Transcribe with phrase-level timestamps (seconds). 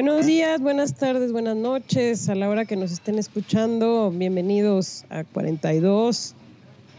[0.00, 2.28] Buenos días, buenas tardes, buenas noches.
[2.28, 6.36] A la hora que nos estén escuchando, bienvenidos a 42,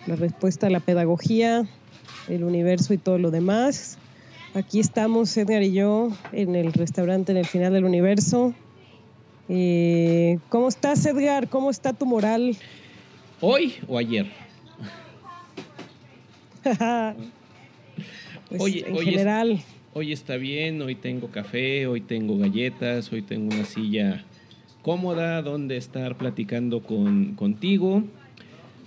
[0.05, 1.65] la respuesta a la pedagogía,
[2.27, 3.97] el universo y todo lo demás.
[4.53, 8.53] Aquí estamos, Edgar y yo, en el restaurante en el final del universo.
[9.47, 11.47] Eh, ¿Cómo estás, Edgar?
[11.47, 12.57] ¿Cómo está tu moral?
[13.39, 14.29] ¿Hoy o ayer?
[18.49, 19.63] Pues, Oye, en general.
[19.91, 24.23] Hoy está bien, hoy tengo café, hoy tengo galletas, hoy tengo una silla
[24.83, 28.03] cómoda donde estar platicando con, contigo.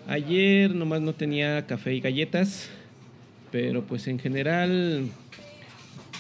[0.06, 2.70] Ayer nomás no tenía café y galletas,
[3.50, 5.09] pero pues en general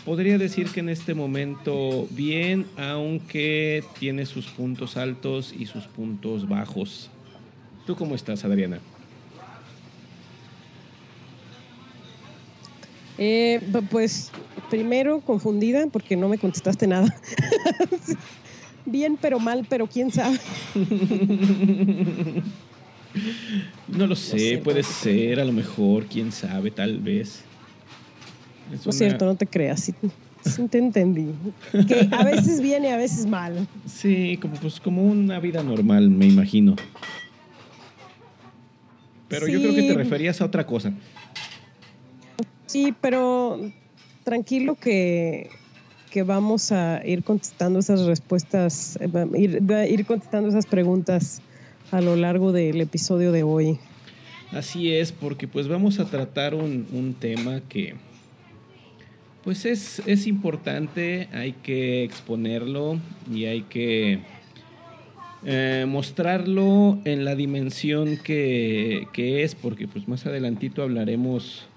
[0.04, 6.48] podría decir que en este momento bien, aunque tiene sus puntos altos y sus puntos
[6.48, 7.08] bajos.
[7.86, 8.80] ¿Tú cómo estás, Adriana?
[13.24, 14.32] Eh, pues
[14.68, 17.14] primero confundida porque no me contestaste nada.
[18.84, 20.40] Bien, pero mal, pero quién sabe.
[23.86, 27.42] No lo sé, puede ser, a lo mejor, quién sabe, tal vez.
[28.72, 29.80] Es No es una- cierto, no te creas.
[29.84, 29.94] Sí,
[30.44, 31.32] sí te entendí.
[31.86, 33.68] Que a veces bien y a veces mal.
[33.86, 36.74] Sí, como pues como una vida normal, me imagino.
[39.28, 40.92] Pero yo creo que te referías a otra cosa.
[42.72, 43.60] Sí, pero
[44.24, 45.50] tranquilo que,
[46.10, 51.42] que vamos a ir contestando esas respuestas, eh, ir, contestando esas preguntas
[51.90, 53.78] a lo largo del episodio de hoy.
[54.52, 57.94] Así es, porque pues vamos a tratar un, un tema que
[59.44, 62.98] pues es, es importante, hay que exponerlo
[63.30, 64.20] y hay que
[65.44, 71.68] eh, mostrarlo en la dimensión que, que es, porque pues más adelantito hablaremos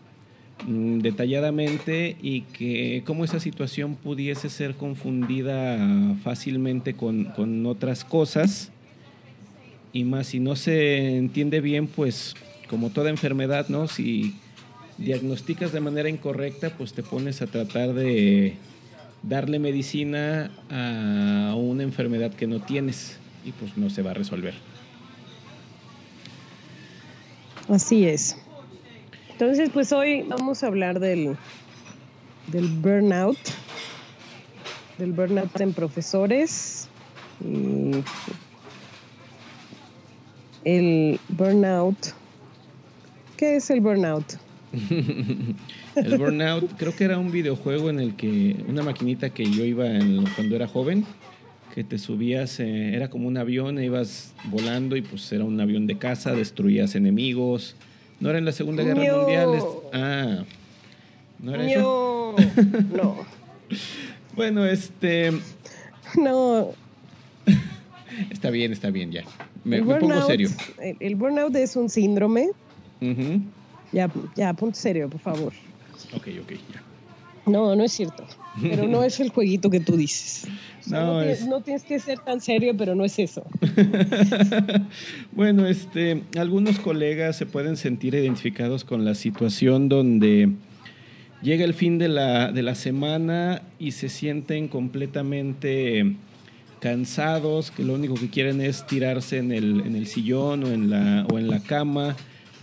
[0.67, 5.77] detalladamente y que cómo esa situación pudiese ser confundida
[6.23, 8.71] fácilmente con, con otras cosas
[9.95, 12.35] y más si no se entiende bien, pues
[12.69, 13.87] como toda enfermedad, ¿no?
[13.87, 14.35] Si
[14.97, 18.55] diagnosticas de manera incorrecta, pues te pones a tratar de
[19.23, 24.53] darle medicina a una enfermedad que no tienes y pues no se va a resolver.
[27.69, 28.37] Así es.
[29.37, 31.35] Entonces, pues hoy vamos a hablar del,
[32.47, 33.37] del burnout,
[34.97, 36.87] del burnout en profesores.
[37.43, 38.01] y
[40.63, 41.97] el burnout.
[43.35, 44.23] ¿Qué es el burnout?
[45.95, 49.85] El burnout, creo que era un videojuego en el que una maquinita que yo iba
[49.85, 51.05] en, cuando era joven,
[51.73, 55.59] que te subías, eh, era como un avión, e ibas volando y pues era un
[55.59, 57.75] avión de caza, destruías enemigos.
[58.25, 59.17] No era en la Segunda Guerra No.
[59.19, 59.53] Mundial.
[59.53, 59.63] es-
[59.93, 60.43] ah,
[61.37, 62.35] no era eso.
[62.91, 63.15] No, no,
[64.35, 65.31] Bueno, este,
[66.17, 66.71] no.
[68.31, 69.23] está bien, está bien ya.
[69.63, 70.49] Me, pongo serio.
[70.81, 72.49] El, el burnout es un síndrome.
[72.99, 73.41] Ujú.
[73.91, 75.53] Ya, ya, ponte serio, por favor.
[76.15, 76.81] Ok, ok, ya.
[77.45, 78.25] No, no es cierto.
[78.59, 80.47] Pero no es el jueguito que tú dices.
[80.87, 83.43] No, no, tienes, no tienes que ser tan serio, pero no es eso.
[85.31, 90.49] bueno, este, algunos colegas se pueden sentir identificados con la situación donde
[91.41, 96.15] llega el fin de la, de la semana y se sienten completamente
[96.79, 100.89] cansados, que lo único que quieren es tirarse en el, en el sillón o en
[100.89, 102.15] la, o en la cama,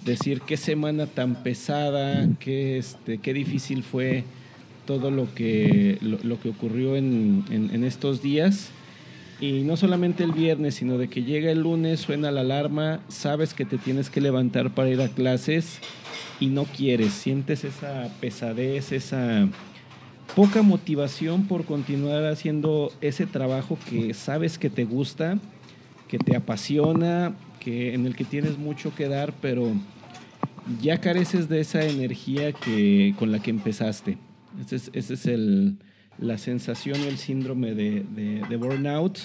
[0.05, 4.25] decir qué semana tan pesada, qué, este, qué difícil fue
[4.87, 8.70] todo lo que, lo, que ocurrió en, en- en estos días.
[9.40, 13.55] Y no solamente el viernes, sino de que llega el lunes, suena la alarma, sabes
[13.55, 15.81] que te tienes que levantar para ir a clases
[16.38, 19.49] y no quieres, sientes esa pesadez, esa
[20.37, 25.38] poca motivación por continuar haciendo ese trabajo que sabes que te gusta,
[26.08, 29.73] que te apasiona, que en el que tienes mucho que dar, pero
[30.81, 34.19] ya careces de esa energía que con la que empezaste.
[34.60, 35.76] Ese es, ese es el,
[36.19, 39.19] la sensación o el síndrome de, de- de burnout.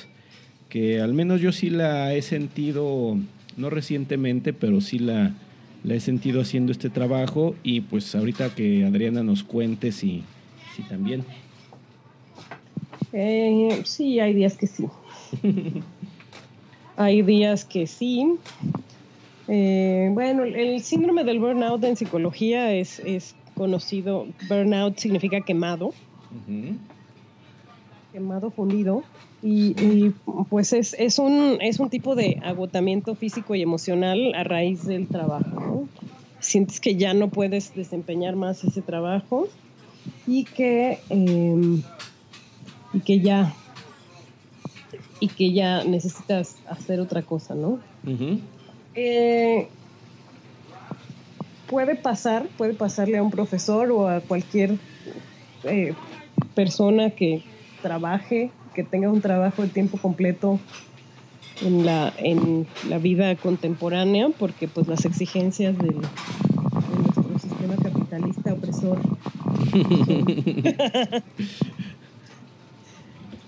[0.70, 3.18] que al menos yo sí la he sentido,
[3.58, 5.34] no recientemente, pero sí la,
[5.84, 10.24] la he sentido haciendo este trabajo y pues ahorita que Adriana nos cuente si,
[10.76, 11.24] si también.
[13.14, 14.86] Eh, sí, hay días que sí.
[16.98, 18.26] hay días que sí.
[19.48, 24.28] Eh, bueno, el síndrome del burnout en psicología es, es conocido.
[24.48, 25.94] Burnout significa quemado.
[28.14, 29.04] Quemado, fundido.
[29.42, 30.12] Y,
[30.50, 35.08] pues es, es, un, es un tipo de agotamiento físico y emocional a raíz del
[35.08, 35.88] trabajo.
[36.40, 39.48] Sientes que ya no puedes desempeñar más ese trabajo
[40.26, 41.82] y que, em,
[42.94, 43.54] y que ya
[45.20, 47.80] y que ya necesitas hacer otra cosa, ¿no?
[48.94, 49.68] Eh,
[51.70, 54.78] puede pasar, puede pasarle a un profesor o a cualquier
[55.64, 55.94] eh,
[56.56, 57.44] persona que
[57.82, 60.60] trabaje, que tenga un trabajo de tiempo completo
[61.62, 66.04] en la, en la vida contemporánea, porque pues las exigencias del, de
[67.04, 69.00] nuestro sistema capitalista opresor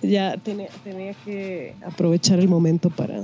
[0.01, 3.23] ya tenía, tenía que aprovechar el momento para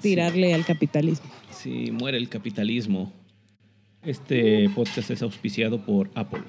[0.00, 1.26] tirarle al capitalismo.
[1.50, 3.10] Sí, muere el capitalismo.
[4.04, 6.42] Este podcast es auspiciado por Apple.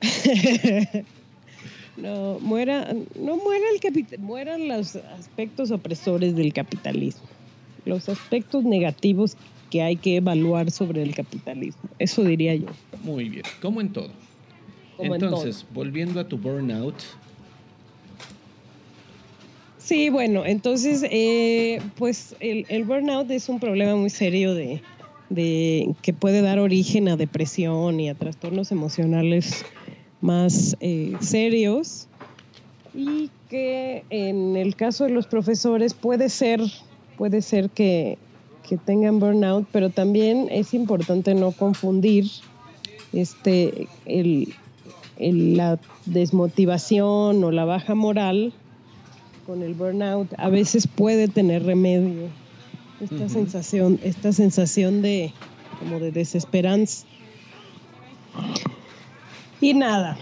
[1.96, 7.24] no, muera, no muera el capitalismo, mueran los aspectos opresores del capitalismo,
[7.84, 9.36] los aspectos negativos
[9.70, 11.82] que hay que evaluar sobre el capitalismo.
[11.98, 12.68] Eso diría yo.
[13.02, 14.10] Muy bien, como en todo.
[14.98, 16.94] Entonces, volviendo a tu burnout,
[19.78, 24.80] Sí, bueno, entonces, eh, pues el, burnout es un problema muy serio de,
[25.34, 29.64] que puede dar origen a depresión y a trastornos emocionales
[30.20, 32.08] más eh, serios
[32.94, 36.60] y que en el caso de los profesores puede ser,
[37.16, 38.18] puede ser que,
[38.86, 42.24] tengan burnout, pero también es importante no confundir
[43.12, 43.86] este,
[45.18, 48.54] la desmotivación o la baja moral
[49.46, 52.28] con el burnout a veces puede tener remedio.
[53.02, 55.32] Esta sensación, esta sensación de
[55.80, 57.04] como de desesperanza.
[59.60, 60.16] Y nada.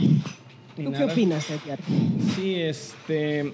[0.76, 1.78] ¿Tú qué opinas, Edgar?
[2.34, 3.52] Sí, este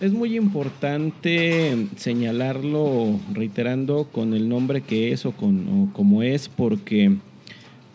[0.00, 6.48] es muy importante señalarlo reiterando con el nombre que es o con o como es
[6.48, 7.16] porque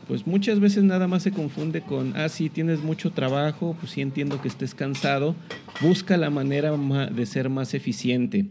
[0.07, 4.01] pues muchas veces nada más se confunde con, ah, sí, tienes mucho trabajo, pues sí
[4.01, 5.35] entiendo que estés cansado,
[5.81, 6.71] busca la manera
[7.11, 8.45] de ser más eficiente.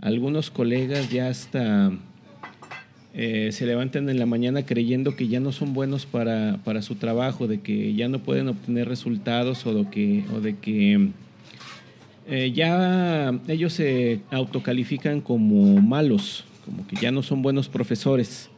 [0.00, 1.92] Algunos colegas ya hasta
[3.16, 6.96] eh, se levantan en la mañana creyendo que ya no son buenos para, para, su
[6.96, 11.10] trabajo, de que ya no pueden obtener resultados o de que, o de que
[12.26, 18.50] eh, ya ellos se autocalifican como malos, como que ya no son buenos profesores.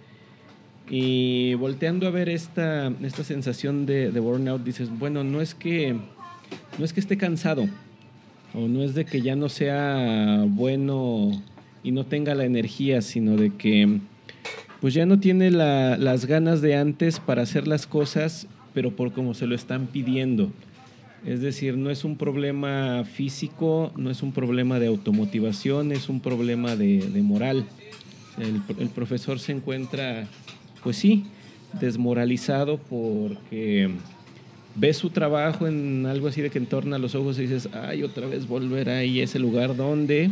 [0.88, 5.96] Y volteando a ver esta, esta sensación de, burnout, dices, bueno, no es que
[6.78, 7.68] no es que esté cansado,
[8.56, 11.30] o no es de que ya no sea bueno
[11.82, 14.00] y no tenga la energía, sino de que
[14.80, 19.34] pues ya no tiene las ganas de antes para hacer las cosas, pero por como
[19.34, 20.50] se lo están pidiendo.
[21.24, 26.20] Es decir, no es un problema físico, no es un problema de automotivación, es un
[26.20, 27.66] problema de, moral.
[28.38, 30.26] el profesor se encuentra
[30.82, 31.24] pues sí,
[31.80, 33.90] desmoralizado porque
[34.76, 38.26] ve su trabajo en algo así de que entorna los ojos y dices, ay, otra
[38.26, 40.30] vez volver ahí ese lugar donde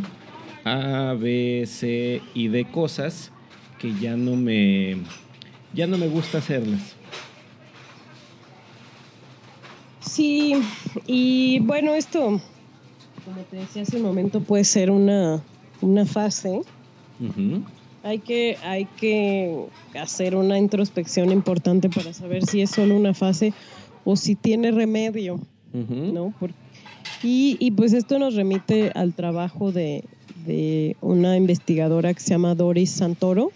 [0.63, 3.31] A, B, C y D cosas
[3.79, 4.97] que ya no me,
[5.73, 6.95] ya no me gusta hacerlas.
[9.99, 10.53] Sí,
[11.07, 12.39] y bueno, esto,
[13.25, 15.41] como te decía hace un momento, puede ser una,
[15.81, 16.61] una fase
[18.05, 19.65] hay que, hay que
[19.99, 23.51] hacer una introspección importante para saber si es solo una fase
[24.05, 25.39] o si tiene remedio,
[25.73, 26.33] ¿no?
[27.21, 30.05] y, pues esto nos remite al trabajo de,
[31.01, 33.51] una investigadora que se llama Doris Santoro,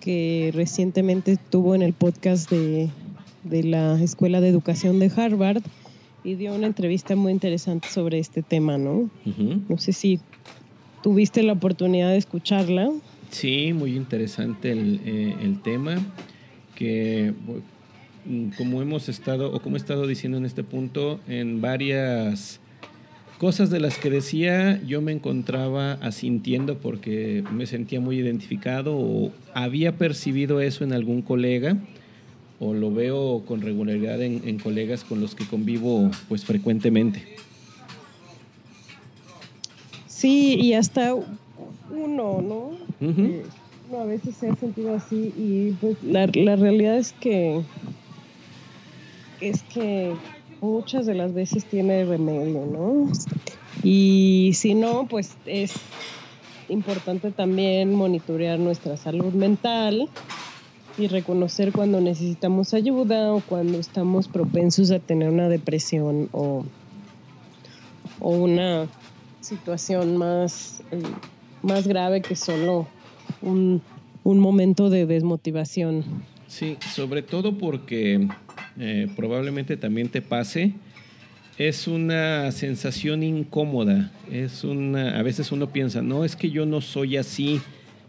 [0.00, 2.90] que recientemente estuvo en el podcast de,
[3.44, 5.62] la Escuela de Educación de Harvard
[6.24, 9.08] y dio una entrevista muy interesante sobre este tema, ¿no?
[9.68, 10.20] No sé si
[11.02, 12.88] ¿Tuviste la oportunidad de escucharla?
[13.30, 15.96] Sí, muy interesante el, eh, tema,
[16.76, 17.34] que
[18.56, 22.60] como hemos estado, o como he estado diciendo en este punto, en varias
[23.38, 29.32] cosas de las que decía yo me encontraba asintiendo porque me sentía muy identificado o
[29.52, 31.76] había percibido eso en algún colega
[32.60, 37.24] o lo veo con regularidad en, en colegas con los que convivo pues frecuentemente.
[40.06, 42.70] Sí, y hasta uno, ¿no?
[43.00, 43.42] Eh,
[43.98, 47.60] a veces se ha sentido así y pues la, la realidad es que
[49.42, 50.14] es que
[50.60, 53.10] muchas de las veces tiene remedio, ¿no?
[53.82, 55.74] Y si no, pues es
[56.68, 60.08] importante también monitorear nuestra salud mental
[60.96, 66.64] y reconocer cuando necesitamos ayuda o cuando estamos propensos a tener una depresión o,
[68.20, 68.86] o una
[69.40, 71.02] situación más, eh,
[71.62, 72.86] más grave que solo
[73.40, 73.82] un,
[74.22, 76.04] un momento de desmotivación.
[76.46, 78.28] Sí, sobre todo porque
[78.78, 80.72] eh, probablemente también te pase,
[81.58, 84.10] es una sensación incómoda.
[84.30, 87.60] Es una, a veces uno piensa, no, es que yo no soy así,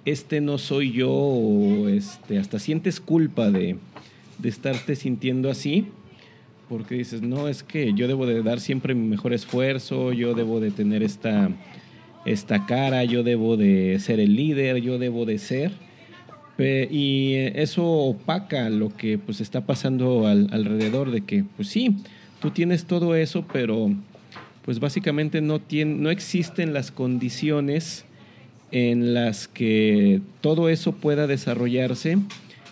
[0.05, 3.77] este no soy yo, o este, hasta sientes culpa de,
[4.39, 5.88] de estarte sintiendo así,
[6.70, 10.60] porque dices, no, es que yo debo de dar siempre mi mejor esfuerzo, yo debo
[10.60, 11.50] de tener esta,
[12.25, 15.72] esta cara, yo debo de ser el líder, yo debo de ser
[16.57, 21.98] y eso opaca lo que pues está pasando al, alrededor de que pues sí,
[22.39, 23.91] tú tienes todo eso, pero
[24.63, 28.05] pues básicamente no, tiene, no existen las condiciones
[28.72, 32.17] en las que todo eso pueda desarrollarse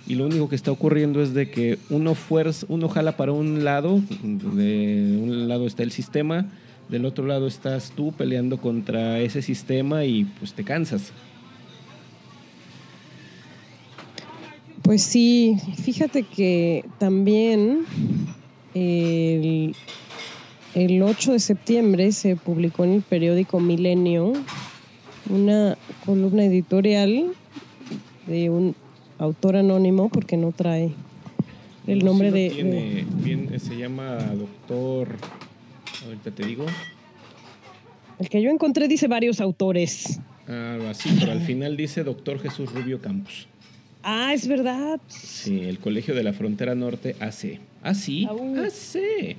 [0.08, 3.64] y lo único que está ocurriendo es de que uno fuerza, uno jala para un
[3.64, 6.48] lado, de un lado está el sistema,
[6.90, 11.14] del otro lado estás tú peleando contra ese sistema y pues te cansas.
[14.92, 17.86] Pues sí, fíjate que también
[18.74, 19.74] el,
[20.76, 24.34] 8 de septiembre se publicó en el periódico Milenio
[25.30, 27.28] una columna editorial
[28.28, 28.76] de un
[29.18, 30.92] autor anónimo porque no trae
[31.88, 35.08] el nombre de, bien, se llama doctor
[36.06, 36.66] ahorita te digo.
[38.20, 40.20] El que yo encontré dice varios autores.
[40.48, 43.48] Algo así pero al final dice doctor Jesús Rubio Campos
[44.03, 45.00] Ah, es verdad.
[45.08, 47.60] Sí, el Colegio de la Frontera Norte hace.
[47.84, 48.27] ¿Ah, sí?
[48.65, 49.38] Hace.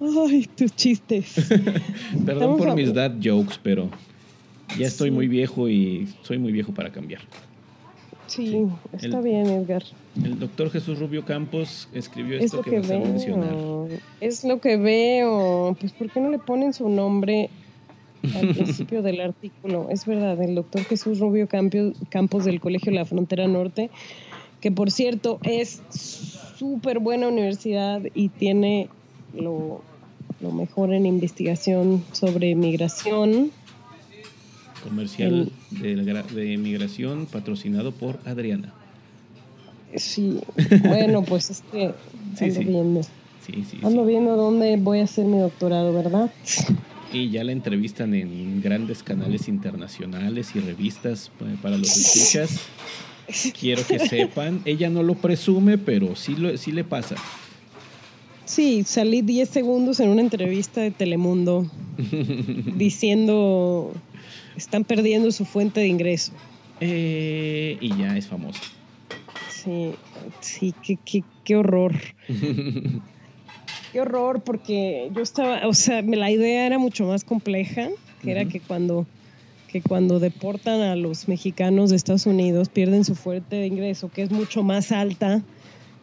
[0.00, 1.34] Ay, tus chistes.
[2.26, 3.90] Perdón por mis dad jokes, pero
[4.78, 7.20] ya estoy muy viejo y soy muy viejo para cambiar.
[8.26, 9.82] Sí, está bien, Edgar.
[10.22, 13.54] El doctor Jesús Rubio Campos escribió esto que, vas a mencionar.
[14.20, 15.76] Es lo que veo.
[15.80, 17.50] Pues, ¿por qué no le ponen su nombre
[18.34, 19.88] al principio del artículo.
[19.90, 23.90] Es verdad, el doctor Jesús Rubio Campos del Colegio la Frontera Norte,
[24.60, 25.82] que por cierto es
[26.58, 28.88] súper buena universidad y tiene
[29.34, 29.82] lo,
[30.40, 33.50] mejor en investigación sobre migración.
[34.84, 38.72] Comercial de, de migración patrocinado por Adriana.
[39.96, 40.40] Sí,
[40.82, 41.86] bueno, pues es que
[42.40, 43.00] ando viendo.
[43.82, 46.30] ando viendo dónde voy a hacer mi doctorado, ¿verdad?
[47.12, 52.60] y ya la entrevistan en grandes canales internacionales y revistas eh, para los escuchas.
[53.58, 57.16] Quiero que sepan, ella no lo presume, pero sí, lo, sí le pasa.
[58.44, 61.70] Sí, salí 10 segundos en una entrevista de Telemundo
[62.76, 63.92] diciendo
[64.56, 66.32] están perdiendo su fuente de ingreso.
[66.80, 68.60] Eh, y ya es famosa.
[69.48, 69.92] Sí,
[70.40, 71.94] sí, qué, qué, qué horror.
[73.92, 77.88] Qué horror, porque yo estaba, o sea, la idea era mucho más compleja,
[78.22, 79.06] que era que cuando,
[79.66, 84.22] que cuando deportan a los mexicanos de Estados Unidos pierden su fuerte de ingreso, que
[84.22, 85.42] es mucho más alta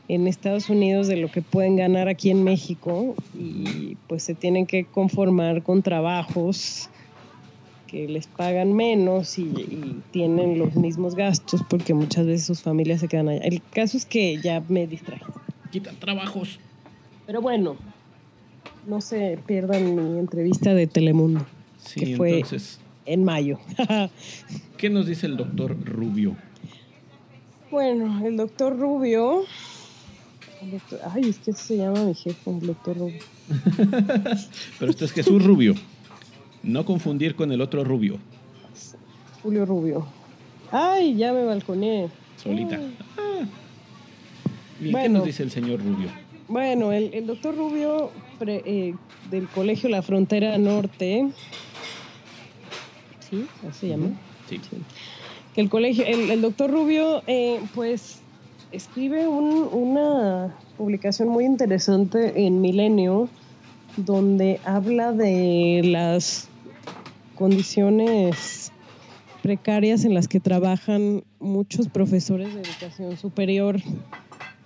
[0.09, 4.65] en Estados Unidos de lo que pueden ganar aquí en México, y pues se tienen
[4.65, 6.89] que conformar con trabajos
[7.87, 12.99] que les pagan menos y, y, tienen los mismos gastos porque muchas veces sus familias
[12.99, 13.41] se quedan allá.
[13.43, 15.23] El caso es que ya me distraje.
[15.71, 16.59] Quitan trabajos.
[17.27, 17.75] Pero bueno,
[18.87, 21.45] no se pierdan mi entrevista de Telemundo,
[21.77, 23.59] sí, que fue entonces, en mayo.
[24.77, 26.37] ¿Qué nos dice el doctor Rubio?
[27.69, 29.43] Bueno, el doctor Rubio...
[31.13, 33.19] ay, es que se llama mi jefe, el doctor Rubio.
[34.79, 35.75] Pero este es Jesús Rubio.
[36.63, 38.19] No confundir con el otro Rubio.
[39.43, 40.07] Julio Rubio.
[40.71, 42.09] Ay, ya me balconé.
[42.41, 42.79] Solita.
[43.17, 43.45] Ah.
[44.79, 46.09] ¿Qué nos dice el señor Rubio?
[46.49, 48.93] Bueno, el, doctor Rubio eh,
[49.29, 51.27] del Colegio La Frontera Norte,
[53.29, 53.45] ¿sí?
[53.67, 54.11] Así se llama.
[54.47, 54.61] Sí.
[55.53, 58.21] Que el colegio, el, doctor Rubio, eh, pues,
[58.71, 63.27] escribe una publicación muy interesante en Milenio,
[63.97, 66.47] donde habla de las
[67.35, 68.71] condiciones
[69.43, 73.81] precarias en las que trabajan muchos profesores de educación superior,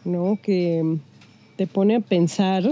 [0.05, 0.37] ¿no?
[0.41, 0.99] Que
[1.61, 2.63] te pone a pensar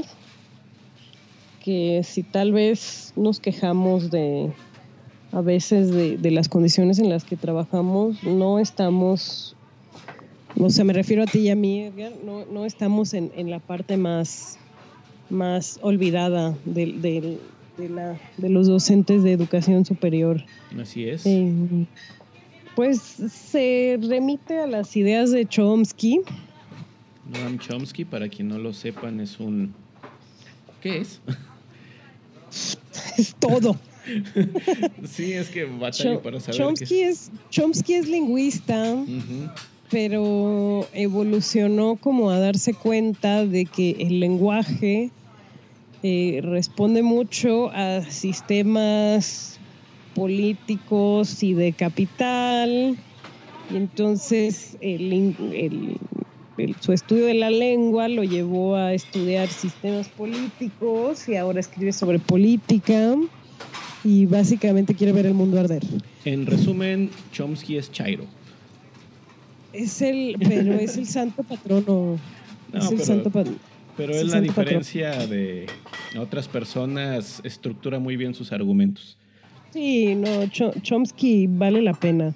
[1.63, 4.51] que si tal vez nos quejamos de
[5.31, 9.55] a veces de, las condiciones en las que trabajamos, no estamos,
[10.60, 13.51] o sea, me refiero a ti y a mí, Edgar, no, no estamos en, en
[13.51, 14.58] la parte más,
[15.29, 17.38] más olvidada de,
[17.77, 20.43] de, la, de los docentes de educación superior.
[20.81, 21.27] Así es.
[21.27, 21.86] Eh,
[22.75, 26.22] pues se remite a las ideas de Chomsky.
[27.29, 29.74] Noam Chomsky, para quien no lo sepan, es un...
[30.81, 31.21] ¿Qué es?
[33.17, 33.77] es todo.
[35.05, 36.57] sí, es que batallo para saber.
[36.57, 37.31] Chomsky, es...
[37.50, 38.95] Chomsky es lingüista,
[39.91, 45.12] pero evolucionó como a darse cuenta de que el lenguaje
[46.01, 49.59] eh, responde mucho a sistemas
[50.15, 52.98] políticos y de capital.
[53.71, 55.98] Y entonces el,
[56.80, 62.20] su estudio de la lengua lo llevó a estudiar sistemas políticos y ahora escribe sobre
[62.20, 63.16] política
[64.04, 65.84] y básicamente quiere ver el mundo arder.
[66.25, 68.25] En resumen, Chomsky es Chairo.
[69.74, 72.18] Es el, pero es el santo patrono.
[72.74, 73.58] es el pero, santo patrono.
[73.98, 75.68] Pero es, la diferencia de
[76.18, 79.19] otras personas, estructura muy bien sus argumentos.
[79.72, 82.34] Sí, no, Chomsky vale la pena,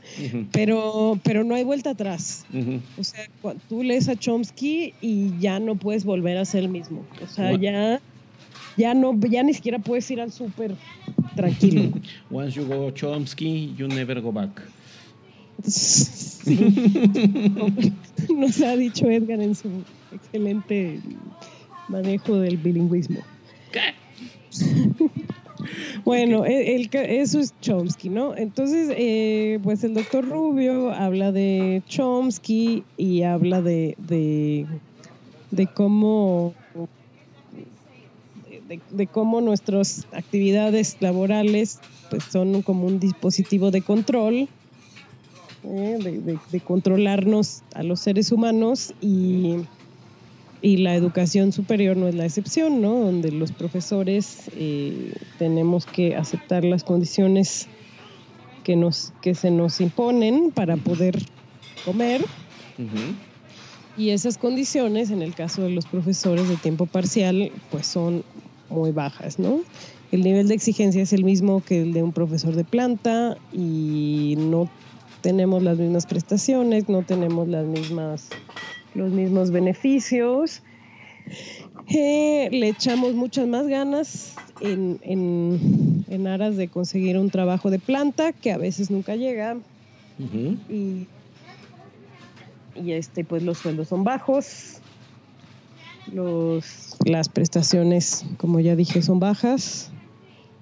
[0.52, 2.46] pero, pero no hay vuelta atrás.
[2.98, 3.28] O sea,
[3.68, 7.04] tú lees a Chomsky y ya no puedes volver a ser el mismo.
[7.24, 8.00] O sea, ya,
[8.78, 10.76] ya no, ya ni siquiera puedes ir al súper
[11.36, 11.92] tranquilo.
[12.32, 14.62] Once you go Chomsky, you never go back.
[15.64, 16.56] Sí.
[18.36, 19.70] Nos ha dicho Edgar en su
[20.12, 21.00] excelente
[21.88, 23.22] manejo del bilingüismo.
[23.72, 23.94] ¿Qué?
[26.04, 28.36] Bueno, el, eso es Chomsky, ¿no?
[28.36, 36.54] Entonces, eh, pues el doctor Rubio habla de Chomsky y habla de, de, cómo
[38.92, 41.80] de, cómo nuestras actividades laborales
[42.10, 44.48] pues son como un dispositivo de control,
[45.64, 46.38] ¿eh?
[46.52, 49.58] de controlarnos a los seres humanos y
[50.64, 52.98] y la educación superior no es la excepción, ¿no?
[52.98, 57.68] Donde los profesores eh, tenemos que aceptar las condiciones
[58.64, 61.22] que, nos, que se nos imponen para poder
[61.84, 62.24] comer.
[63.98, 68.24] Y esas condiciones, en el caso de los profesores de tiempo parcial, pues son
[68.70, 69.60] muy bajas, ¿no?
[70.14, 74.36] El nivel de exigencia es el mismo que el de un profesor de planta y
[74.38, 74.70] no
[75.20, 78.30] tenemos las mismas prestaciones, no tenemos las mismas
[78.96, 80.64] los mismos beneficios.
[81.88, 88.32] Eh, le echamos muchas más ganas en, en, aras de conseguir un trabajo de planta
[88.32, 89.58] que a veces nunca llega.
[90.70, 91.08] y,
[92.76, 94.80] y, este, pues los sueldos son bajos.
[96.12, 99.92] Los, las prestaciones, como ya dije, son bajas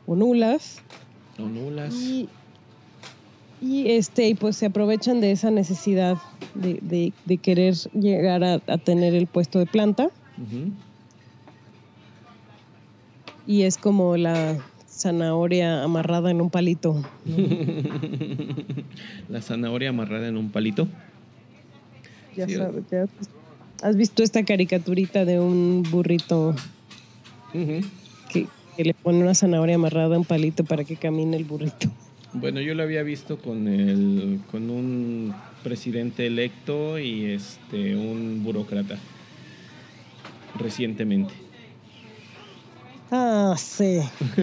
[0.07, 0.81] o nulas.
[1.37, 1.93] O nulas.
[1.93, 2.29] Y,
[3.61, 6.17] y este, pues se aprovechan de esa necesidad
[6.55, 10.09] de, de, querer llegar a, tener el puesto de planta.
[13.45, 14.57] Y es como la
[14.89, 17.03] zanahoria amarrada en un palito.
[19.29, 20.87] la zanahoria amarrada en un palito.
[22.35, 22.83] Ya sabes,
[23.83, 26.55] has visto esta caricaturita de un burrito
[27.53, 31.91] que, que le pone una zanahoria amarrada a un palito para que camine el burrito.
[32.33, 38.97] Bueno, yo lo había visto con el, con un presidente electo y este un burócrata
[40.57, 41.33] recientemente.
[43.11, 43.99] Ah, sí.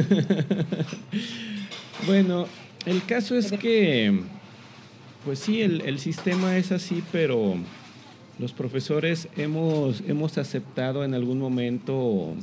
[2.06, 2.46] bueno,
[2.84, 4.20] el caso es que,
[5.24, 7.54] pues sí, el, el, sistema es así, pero
[8.38, 12.34] los profesores hemos, hemos aceptado en algún momento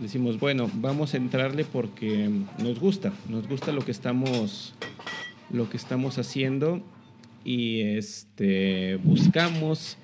[0.00, 4.74] decimos, bueno, vamos a entrarle porque nos gusta, nos gusta lo que estamos,
[5.50, 6.82] lo que estamos haciendo
[7.44, 9.96] y este, buscamos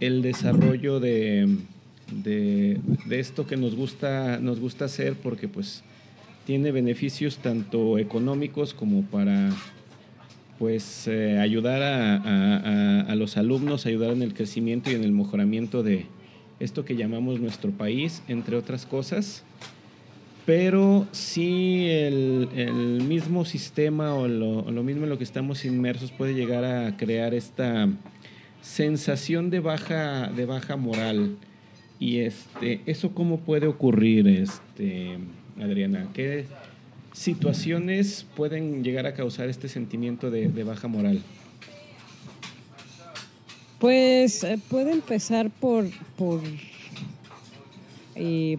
[0.00, 1.56] el desarrollo de,
[2.10, 5.82] de, esto que nos gusta, nos gusta hacer porque pues
[6.46, 9.50] tiene beneficios tanto económicos como para
[10.58, 15.82] pues eh, ayudar a, a los alumnos, ayudar en el crecimiento y en el mejoramiento
[15.82, 16.06] de,
[16.60, 19.42] esto que llamamos nuestro país, entre otras cosas.
[20.46, 26.64] Pero sí el, mismo sistema o lo, mismo en lo que estamos inmersos puede llegar
[26.64, 27.88] a crear esta
[28.62, 31.36] sensación de baja, de baja moral.
[31.98, 35.18] Y este, ¿eso cómo puede ocurrir, este,
[35.60, 36.08] Adriana?
[36.14, 36.46] ¿Qué
[37.12, 41.20] situaciones pueden llegar a causar este sentimiento de, de baja moral?
[43.80, 46.42] Pues eh, puede empezar por, por
[48.14, 48.58] eh,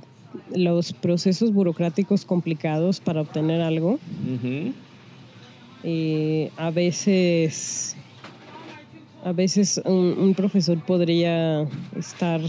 [0.56, 4.00] los procesos burocráticos complicados para obtener algo.
[5.84, 7.96] Eh, a veces,
[9.24, 12.42] a veces un, profesor podría estar,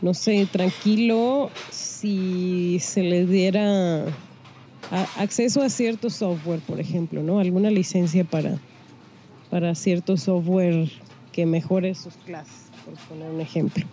[0.00, 4.16] no sé, tranquilo si se le diera
[4.90, 7.38] acceso a cierto software, por ejemplo, ¿no?
[7.38, 8.62] Alguna licencia para,
[9.50, 10.88] para cierto software
[11.34, 13.84] que mejore sus clases, por poner un ejemplo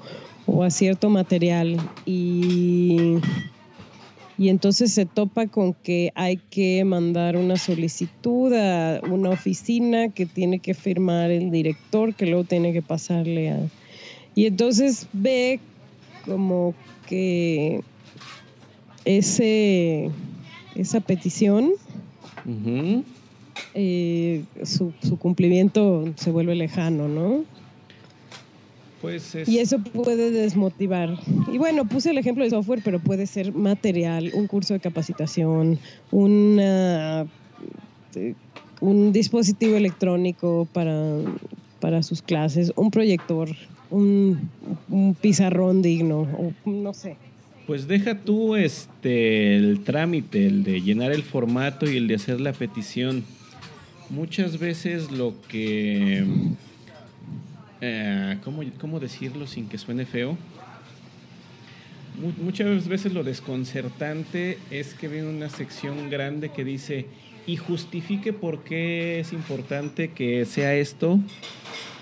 [0.46, 1.78] o a cierto material.
[2.06, 3.16] Y,
[4.38, 10.26] y entonces se topa con que hay que mandar una solicitud a una oficina que
[10.26, 13.60] tiene que firmar el director que luego tiene que pasarle a...
[14.36, 15.60] Y entonces ve
[16.26, 16.74] como
[17.08, 17.82] que
[19.04, 20.10] ese,
[20.76, 21.72] esa petición,
[23.74, 27.44] eh, su, su cumplimiento se vuelve lejano, ¿no?
[29.02, 31.18] Pues Y eso puede desmotivar.
[31.52, 35.80] Y bueno, puse el ejemplo de software, pero puede ser material, un curso de capacitación,
[36.12, 37.26] una,
[38.80, 41.18] un dispositivo electrónico para,
[41.80, 43.50] para sus clases, un proyector,
[43.90, 44.50] un,
[44.88, 47.16] un pizarrón digno, o no sé.
[47.66, 52.40] Pues deja tú este el trámite, el de llenar el formato y el de hacer
[52.40, 53.24] la petición.
[54.12, 56.26] Muchas veces lo que
[57.80, 60.38] eh, ¿cómo, decirlo sin que suene feo?
[62.44, 67.06] Muchas veces lo desconcertante es que viene una sección grande que dice
[67.48, 71.18] y justifique por qué es importante que sea esto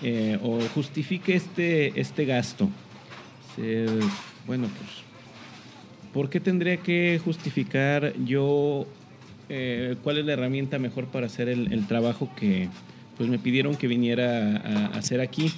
[0.01, 2.69] eh, o justifique este, este gasto.
[4.47, 4.89] bueno, pues,
[6.11, 8.87] ¿por qué tendría que justificar yo
[9.49, 12.69] eh, cuál es la herramienta mejor para hacer el, trabajo que
[13.17, 15.51] pues me pidieron que viniera a hacer aquí?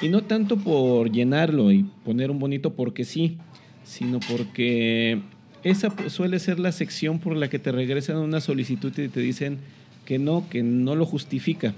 [0.00, 3.36] Y no tanto por llenarlo y poner un bonito porque sí,
[3.84, 5.20] sino porque
[5.64, 9.58] esa suele ser la sección por la que te regresan una solicitud y te dicen
[10.04, 11.74] que no, que no lo justifica.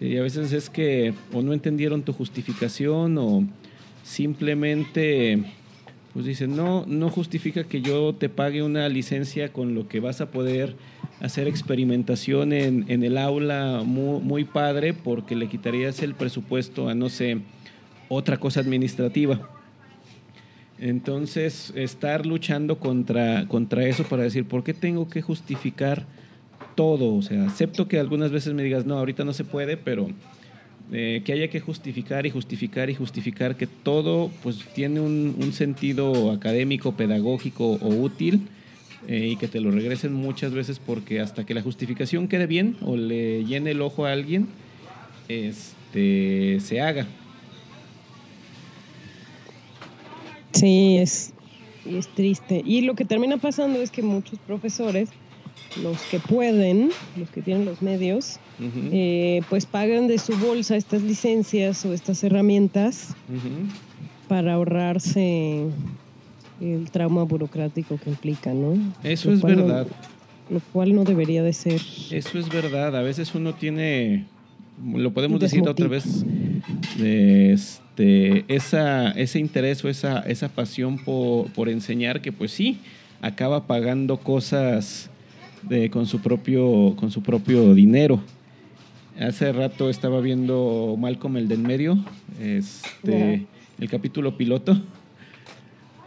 [0.00, 3.46] y a veces es que o no entendieron tu justificación o
[4.02, 5.44] simplemente
[6.12, 10.20] pues dicen, no, no justifica que yo te pague una licencia con lo que vas
[10.20, 10.76] a poder
[11.20, 16.94] hacer experimentación en, en el aula muy, muy, padre porque le quitarías el presupuesto a,
[16.94, 17.38] no sé,
[18.08, 19.48] otra cosa administrativa.
[20.80, 26.06] Entonces, estar luchando contra, contra eso para decir, ¿por qué tengo que justificar
[26.74, 27.14] todo?
[27.14, 30.08] O sea, acepto que algunas veces me digas, no, ahorita no se puede, pero
[30.92, 36.32] eh, que haya que justificar y justificar y justificar que todo pues tiene un, sentido
[36.32, 38.48] académico, pedagógico o útil
[39.06, 42.76] eh, y que te lo regresen muchas veces porque hasta que la justificación quede bien
[42.80, 44.48] o le llene el ojo a alguien,
[45.28, 47.06] este, se haga.
[50.52, 51.32] Sí, es,
[51.86, 52.62] es triste.
[52.64, 55.10] Y lo que termina pasando es que muchos profesores,
[55.76, 58.38] los que pueden, los que tienen los medios,
[58.92, 63.14] eh, pues pagan de su bolsa estas licencias o estas herramientas
[64.28, 65.66] para ahorrarse
[66.60, 68.74] el trauma burocrático que implica, ¿no?
[69.02, 69.86] Eso es verdad.
[70.50, 71.80] lo cual no debería de ser.
[72.10, 72.94] Eso es verdad.
[72.96, 74.26] A veces uno tiene,
[74.84, 76.24] lo podemos decir otra vez,
[76.98, 82.78] este, esa, ese interés o esa, esa pasión por, por enseñar que pues sí,
[83.22, 85.09] acaba pagando cosas
[85.62, 88.20] de, con, su propio, con su propio dinero.
[89.18, 91.98] Hace rato estaba viendo Malcolm el del medio,
[92.40, 93.46] este,
[93.78, 94.80] el capítulo piloto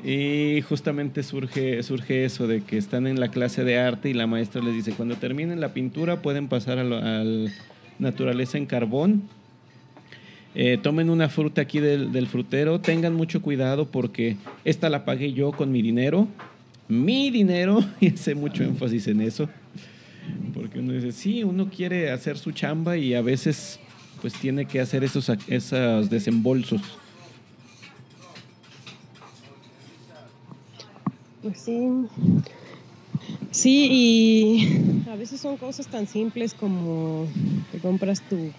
[0.04, 4.28] y justamente surge, surge eso de que están en la clase de arte y la
[4.28, 7.52] maestra les dice, cuando terminen la pintura pueden pasar al,
[8.00, 9.24] naturaleza en carbón.
[10.56, 14.36] Eh, tomen una fruta aquí del, frutero, tengan mucho cuidado porque
[14.66, 16.28] esta la pagué yo con mi dinero,
[16.94, 19.50] mi dinero, y hace mucho énfasis en eso,
[20.54, 23.80] porque uno dice, sí, uno quiere hacer su chamba y a veces
[24.22, 26.82] pues tiene que hacer esos, esos desembolsos.
[31.42, 31.90] Pues sí.
[33.52, 37.28] Sí, y a veces son cosas tan simples como
[37.72, 38.52] te compras tu,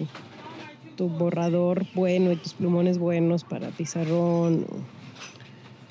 [0.96, 4.66] tu borrador bueno y tus plumones buenos para pizarrón.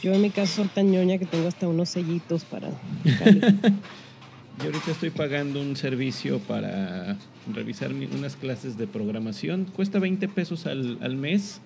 [0.03, 2.69] Yo en mi caso soy tan ñoña que tengo hasta unos sellitos para...
[4.59, 7.17] Yo ahorita estoy pagando un servicio para
[7.51, 9.65] revisar unas clases de programación.
[9.65, 11.59] Cuesta 20 pesos al, al mes,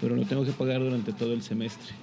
[0.00, 1.94] pero lo tengo que pagar durante todo el semestre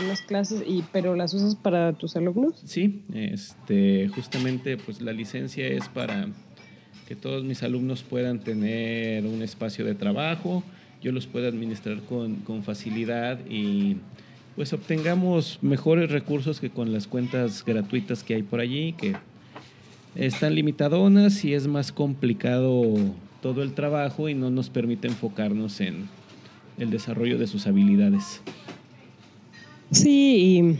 [0.00, 2.60] unas clases, y, pero las usas para tus alumnos.
[2.64, 6.28] Sí, este, justamente pues la licencia es para
[7.06, 10.62] que todos mis alumnos puedan tener un espacio de trabajo,
[11.02, 13.96] yo los pueda administrar con, con facilidad y,
[14.56, 19.16] pues obtengamos mejores recursos que con las cuentas gratuitas que hay por allí, que
[20.14, 22.94] están limitadonas y es más complicado
[23.40, 26.08] todo el trabajo y no nos permite enfocarnos en
[26.78, 28.42] el desarrollo de sus habilidades.
[29.92, 30.76] Sí,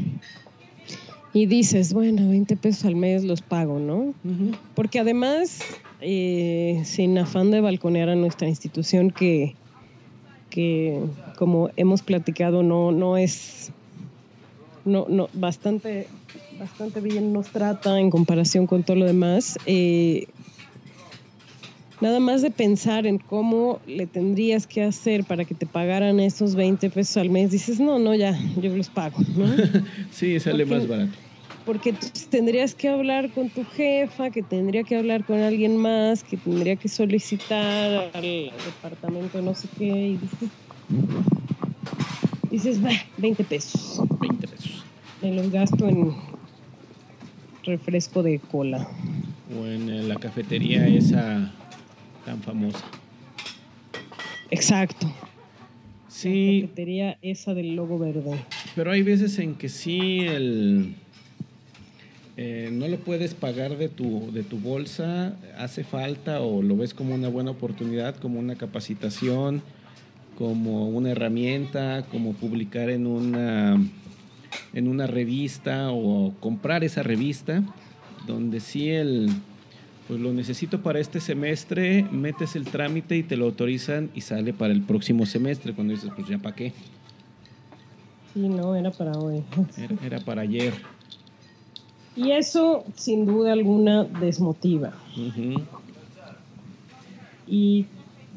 [1.33, 4.15] y, dices, bueno, 20 pesos al mes los pago, ¿no?
[4.75, 5.61] Porque además,
[6.01, 9.55] eh, sin afán de balconear a nuestra institución que,
[10.51, 11.01] que
[11.37, 13.71] como hemos platicado, no, no es
[14.85, 16.09] no, no, bastante
[16.59, 19.59] bastante bien nos trata en comparación con todo lo demás.
[19.65, 20.27] Eh,
[22.01, 26.55] nada más de pensar en cómo le tendrías que hacer para que te pagaran esos
[26.55, 29.19] 20 pesos al mes, dices, no, no, ya, yo los pago.
[29.37, 29.47] ¿no?
[30.11, 31.13] sí, sale más barato.
[31.71, 31.95] Porque
[32.31, 36.75] tendrías que hablar con tu jefa, que tendría que hablar con alguien más, que tendría
[36.75, 40.51] que solicitar al departamento no sé qué, y dices,
[42.51, 42.81] dices
[43.19, 44.03] 20 pesos.
[44.21, 44.85] 20 pesos.
[45.23, 46.13] Me los gasto en
[47.63, 48.89] refresco de cola.
[49.57, 51.53] O en la cafetería esa
[52.27, 52.85] tan famosa.
[54.51, 55.07] Exacto.
[56.09, 56.63] Sí.
[56.63, 58.45] La cafetería esa del logo verde.
[58.75, 60.97] Pero hay veces en que sí el
[62.37, 66.95] eh, no lo puedes pagar de tu, de tu bolsa, hace falta o lo ves
[66.95, 69.63] como una buena oportunidad, como una capacitación,
[70.39, 73.79] como una herramienta, como publicar en una
[74.73, 77.63] en una revista o comprar esa revista,
[78.27, 79.31] donde si el,
[80.09, 84.53] pues lo necesito para este semestre, metes el trámite y te lo autorizan y sale
[84.53, 86.73] para el próximo semestre, cuando dices, pues ya para qué.
[88.35, 89.43] Sí, no, era para hoy.
[90.05, 90.73] Era, para ayer.
[92.17, 94.93] Y eso, sin duda alguna, desmotiva.
[97.47, 97.87] ¿Y,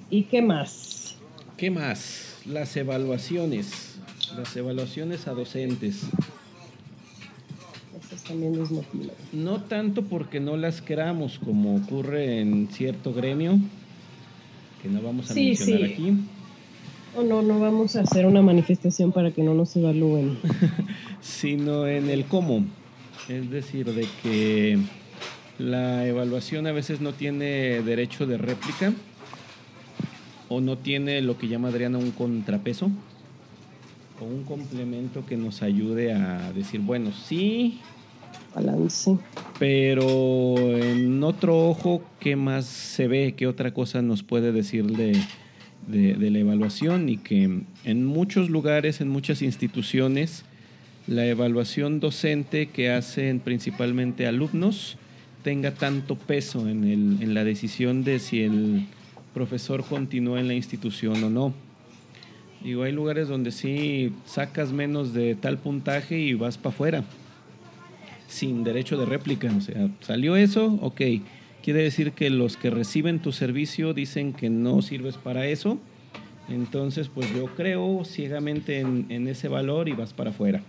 [0.09, 1.17] ¿Y qué más?
[1.57, 2.41] ¿Qué más?
[2.45, 3.93] Las evaluaciones
[4.37, 6.01] las evaluaciones a docentes.
[8.27, 8.53] también
[9.33, 13.59] No tanto porque no las queramos, como ocurre en cierto gremio,
[14.81, 16.13] que no vamos a mencionar aquí.
[17.15, 20.37] O no, no vamos a hacer una manifestación para que no nos evalúen.
[21.21, 22.65] Sino en el cómo.
[23.29, 24.77] Es decir, de que
[25.57, 28.93] la evaluación a veces no tiene derecho de réplica
[30.49, 32.91] o no tiene lo que llama Adriana un contrapeso
[34.23, 37.79] un complemento que nos ayude a decir, bueno, sí.
[38.55, 39.17] Balance.
[39.59, 43.33] Pero en otro ojo, ¿qué más se ve?
[43.35, 45.19] ¿Qué otra cosa nos puede decir de,
[45.87, 47.09] de, la evaluación?
[47.09, 50.45] Y que en muchos lugares, en muchas instituciones,
[51.07, 54.97] la evaluación docente que hacen principalmente alumnos
[55.43, 58.85] tenga tanto peso en, el, en la decisión de si el
[59.33, 61.53] profesor continúa en la institución o no.
[62.63, 67.03] Digo, hay lugares donde sí sacas menos de tal puntaje y vas para afuera,
[68.27, 69.51] sin derecho de réplica.
[69.53, 71.01] O sea, salió eso, ok.
[71.61, 75.77] Quiere decir que los que reciben tu servicio dicen que no sirves para eso.
[76.49, 80.61] Entonces, pues yo creo ciegamente en, ese valor y vas para afuera.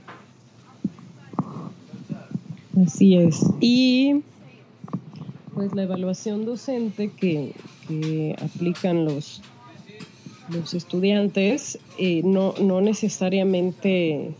[2.82, 3.40] Así es.
[3.60, 4.22] Y
[5.54, 7.54] pues la evaluación docente que,
[7.86, 9.42] que aplican los
[10.48, 14.34] los estudiantes eh, no, no necesariamente...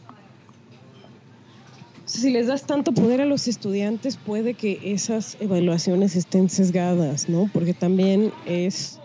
[2.05, 7.51] Si les das tanto poder a los estudiantes, puede que esas evaluaciones estén sesgadas, ¿no?
[7.53, 9.01] Porque también es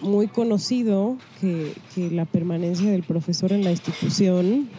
[0.00, 1.74] muy conocido que,
[2.10, 4.70] la permanencia del profesor en la institución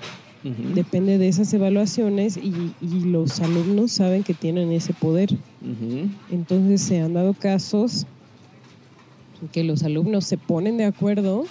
[0.73, 2.73] depende de esas evaluaciones y,
[3.05, 5.29] los alumnos saben que tienen ese poder.
[6.31, 8.05] Entonces se han dado casos
[9.51, 11.45] que los alumnos se ponen de acuerdo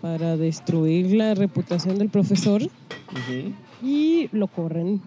[0.00, 2.62] para destruir la reputación del profesor
[3.82, 5.00] y lo corren.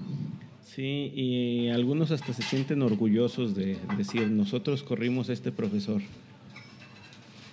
[0.66, 6.02] Sí, y algunos hasta se sienten orgullosos de decir, nosotros corrimos a este profesor.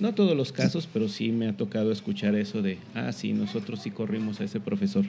[0.00, 3.80] No todos los casos, pero sí me ha tocado escuchar eso de, ah, sí, nosotros
[3.82, 5.04] sí corrimos a ese profesor.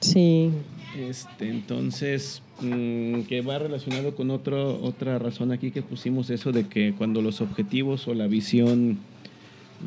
[0.00, 0.50] Sí.
[0.98, 6.66] Este, entonces, mm, que va relacionado con otro, otra razón aquí que pusimos, eso de
[6.66, 8.98] que cuando los objetivos o la visión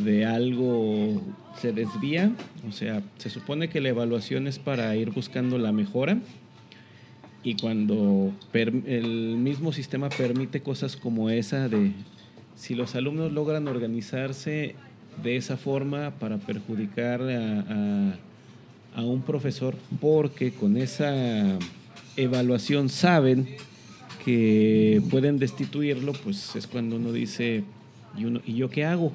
[0.03, 1.21] de algo
[1.59, 2.31] se desvía,
[2.67, 6.19] o sea, se supone que la evaluación es para ir buscando la mejora
[7.43, 11.91] y cuando el mismo sistema permite cosas como esa de
[12.63, 14.75] si los alumnos logran organizarse
[15.21, 17.19] de esa forma para perjudicar
[18.95, 21.59] a un profesor porque con esa
[22.15, 23.49] evaluación saben
[24.23, 27.65] que pueden destituirlo, pues es cuando uno dice,
[28.17, 29.11] ¿y, ¿y yo qué hago?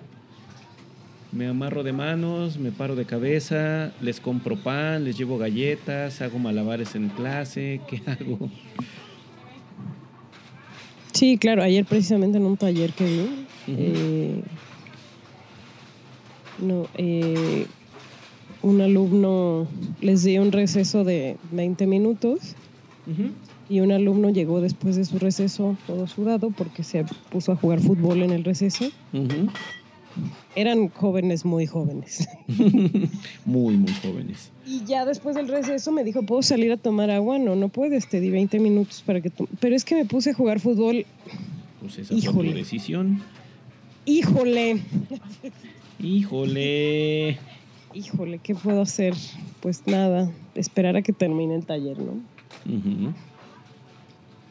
[1.33, 6.39] me amarro de manos, me paro de cabeza, les compro pan, les llevo galletas, hago
[6.39, 8.51] malabares en clase, ¿qué hago?
[11.19, 13.21] Sí, claro, ayer precisamente en un taller que vi,
[13.67, 14.41] eh,
[16.63, 17.67] no, eh,
[18.63, 19.67] un alumno
[20.01, 22.55] les dio un receso de 20 minutos
[23.69, 27.81] y un alumno llegó después de su receso todo sudado porque se puso a jugar
[27.81, 28.89] fútbol en el receso.
[30.55, 32.29] Eran jóvenes, muy jóvenes.
[33.45, 34.51] muy, muy jóvenes.
[34.67, 37.39] Y ya después del receso me dijo, ¿puedo salir a tomar agua?
[37.39, 39.31] No, no puedes, te di 20 minutos para que...
[39.61, 41.07] Pero es que me puse a jugar fútbol.
[41.81, 42.33] Pues esa Híjole.
[42.33, 43.23] fue tu decisión.
[44.05, 44.81] Híjole.
[46.01, 47.39] Híjole.
[47.95, 49.15] Híjole, ¿qué puedo hacer?
[49.61, 52.15] Pues nada, esperar a que termine el taller, ¿no?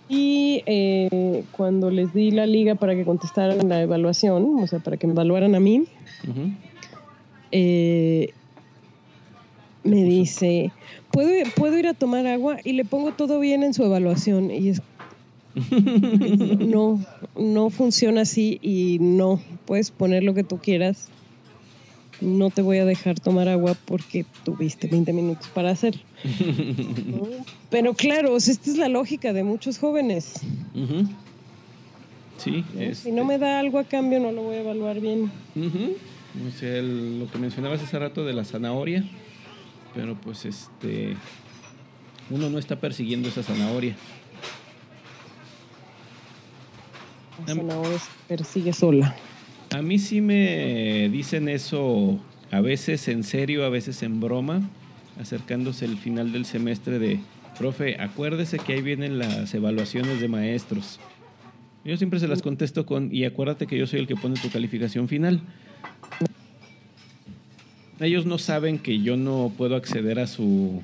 [0.10, 4.98] Y eh, cuando les di la liga para que contestaran la evaluación, o sea, para
[4.98, 5.84] que me evaluaran a mí,
[7.52, 8.30] eh,
[9.84, 10.72] me dice,
[11.12, 12.58] ¿Puedo, ¿puedo ir a tomar agua?
[12.64, 14.52] Y le pongo todo bien en su evaluación.
[14.52, 14.82] Y es,
[16.60, 17.04] no,
[17.36, 21.10] no funciona así y no, puedes poner lo que tú quieras
[22.22, 26.02] no te voy a dejar tomar agua porque tuviste 20 minutos para hacerlo.
[27.70, 30.42] Pero claro, esta es la lógica de muchos jóvenes.
[32.38, 32.64] Sí.
[32.94, 35.32] Si no me da algo a cambio, no lo voy a evaluar bien.
[35.56, 39.04] O sea, lo que mencionabas hace rato de la zanahoria,
[39.96, 41.16] pero pues este,
[42.30, 43.96] uno no está persiguiendo esa zanahoria.
[47.46, 49.16] La zanahoria se persigue sola.
[49.72, 52.20] A mí sí me dicen eso
[52.52, 54.70] a veces en serio, a veces en broma,
[55.20, 57.20] acercándose el final del semestre de,
[57.58, 61.00] profe, acuérdese que ahí vienen las evaluaciones de maestros.
[61.84, 64.50] Yo siempre se las contesto con, y acuérdate que yo soy el que pone tu
[64.50, 65.42] calificación final.
[68.00, 70.84] Ellos no saben que yo no puedo acceder a su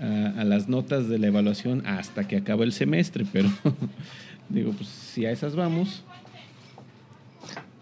[0.00, 3.48] a, a las notas de la evaluación hasta que acabe el semestre, pero
[4.50, 6.04] digo, pues si a esas vamos,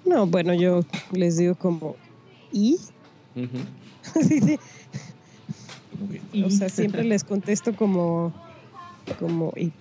[0.04, 0.80] no, bueno, yo
[1.12, 1.96] les digo como,
[2.52, 2.76] ¿y?
[6.44, 8.32] O sea, siempre les contesto como,
[9.18, 9.72] como y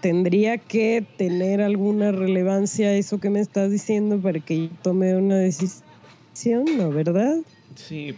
[0.00, 5.36] tendría que tener alguna relevancia eso que me estás diciendo para que yo tome una
[5.36, 6.90] decisión, ¿no?
[6.90, 7.36] ¿Verdad?
[7.76, 8.14] Sí,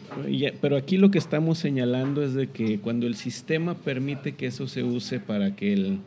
[0.61, 4.67] pero aquí lo que estamos señalando es de que cuando el sistema permite que eso
[4.67, 5.99] se use para que el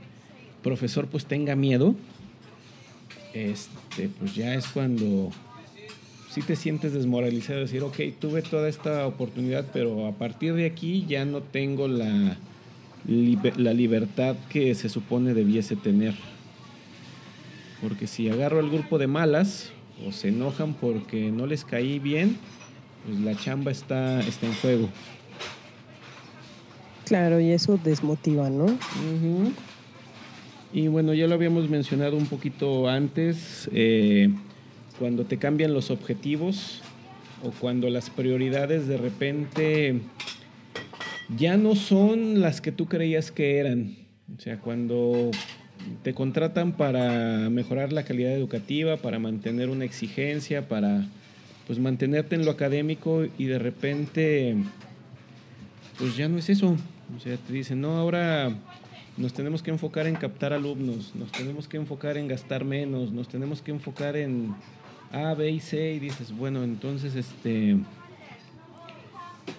[0.63, 1.95] profesor pues tenga miedo,
[3.36, 5.32] este, pues ya es cuando
[6.36, 11.06] si te sientes desmoralizado, decir, ok, tuve toda esta oportunidad, pero a partir de aquí
[11.08, 12.38] ya no tengo la,
[13.08, 16.13] la libertad que se supone debiese tener.
[17.82, 19.71] Porque si agarro al grupo de malas
[20.06, 22.38] o se enojan porque no les caí bien,
[23.06, 24.89] pues la chamba está, está en juego.
[27.06, 28.65] Claro, y eso desmotiva, ¿no?
[30.73, 34.30] Y bueno, ya lo habíamos mencionado un poquito antes, eh,
[34.99, 36.82] cuando te cambian los objetivos
[37.43, 40.01] o cuando las prioridades de repente
[41.38, 43.95] ya no son las que tú creías que eran.
[44.38, 45.32] O sea, cuando
[46.04, 51.06] te contratan para mejorar la calidad educativa, para mantener una exigencia, para
[51.67, 54.56] pues mantenerte en lo académico y de repente
[55.97, 56.75] pues ya no es eso.
[57.15, 58.56] O sea, te dicen, no, ahora
[59.17, 63.28] nos tenemos que enfocar en captar alumnos, nos tenemos que enfocar en gastar menos, nos
[63.28, 64.54] tenemos que enfocar en
[65.12, 67.78] A, B y C y dices, bueno, entonces este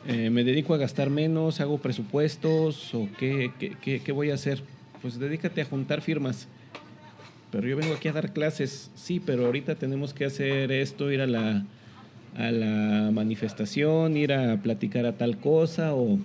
[0.06, 4.62] eh, me dedico a gastar menos, hago presupuestos o qué, qué, qué, voy a hacer.
[5.02, 6.48] Pues dedícate a juntar firmas.
[7.50, 11.20] Pero yo vengo aquí a dar clases, sí, pero ahorita tenemos que hacer esto, ir
[11.20, 11.64] a la,
[12.36, 16.18] a la manifestación, ir a platicar a tal cosa o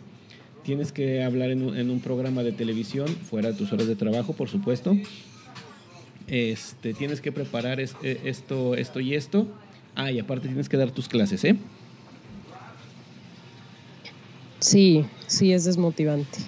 [0.64, 4.50] tienes que hablar en un, programa de televisión, fuera de tus horas de trabajo, por
[4.50, 4.96] supuesto.
[6.28, 7.90] Este, tienes que preparar eh,
[8.24, 9.48] esto, esto y esto.
[9.96, 11.58] Ah, y aparte tienes que dar tus clases, ¿eh?
[14.60, 16.40] Sí, sí, es desmotivante.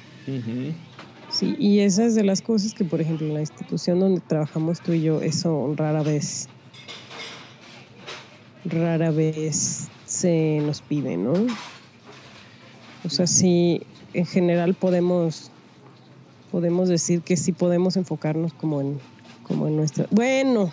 [1.29, 4.79] Sí, y esa es de las cosas que, por ejemplo, en la institución donde trabajamos
[4.81, 6.47] tú y yo, eso rara vez,
[8.65, 11.33] rara vez se nos pide, ¿no?
[13.03, 13.81] O sea, sí,
[14.13, 15.51] en general podemos
[16.51, 18.99] podemos decir que sí podemos enfocarnos como en
[19.43, 20.71] como en nuestra bueno.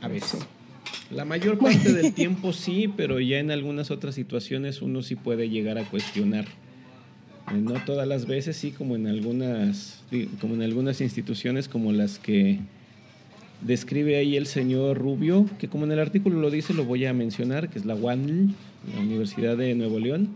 [0.00, 0.46] A veces
[1.10, 5.48] la mayor parte del tiempo sí pero ya en algunas otras situaciones uno sí puede
[5.48, 6.46] llegar a cuestionar.
[7.50, 10.02] Eh, no todas las veces sí como en algunas
[10.40, 12.60] como en algunas instituciones como las que
[13.62, 17.12] describe ahí el señor Rubio, que como en el artículo lo dice, lo voy a
[17.12, 18.54] mencionar, que es la UANL,
[18.94, 20.30] la Universidad de Nuevo León.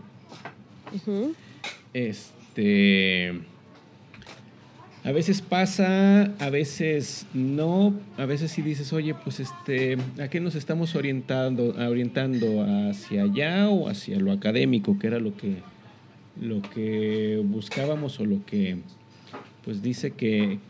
[1.93, 3.33] Este.
[5.05, 10.41] A veces pasa, a veces no, a veces sí dices, oye, pues este, ¿a qué
[10.41, 15.59] nos estamos orientando, orientando hacia allá o hacia lo académico, que era lo que,
[16.41, 18.79] lo que buscábamos o lo que
[19.67, 20.61] pues dice que,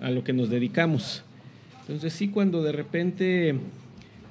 [0.00, 1.22] a, lo que nos dedicamos.
[1.82, 3.54] Entonces sí, cuando de repente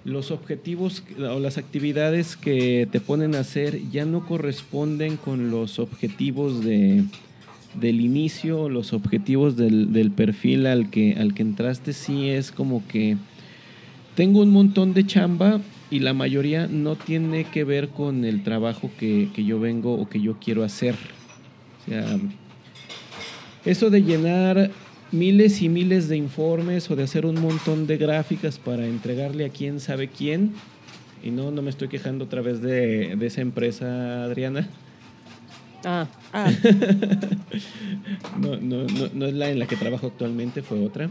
[0.05, 5.79] los objetivos o las actividades que te ponen a hacer ya no corresponden con los
[5.79, 7.03] objetivos de,
[7.73, 12.87] del inicio, los objetivos del, del, perfil al que, al que entraste, sí es como
[12.87, 13.17] que
[14.15, 18.91] tengo un montón de chamba y la mayoría no tiene que ver con el trabajo
[18.99, 20.95] que, que yo vengo o que yo quiero hacer.
[21.81, 22.19] O sea,
[23.65, 24.71] eso de llenar
[25.11, 29.49] miles y miles de informes o de hacer un montón de gráficas para entregarle a
[29.49, 30.53] quién sabe quién,
[31.23, 34.67] y no, no me estoy quejando otra vez de, esa empresa, Adriana.
[35.83, 36.51] Ah, ah.
[38.39, 41.09] no, no, no, no es la en la que trabajo actualmente, fue otra.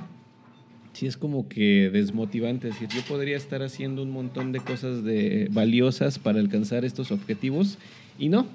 [0.92, 5.48] Sí es como que desmotivante decir, yo podría estar haciendo un montón de cosas de,
[5.50, 7.78] valiosas para alcanzar estos objetivos
[8.16, 8.46] y no,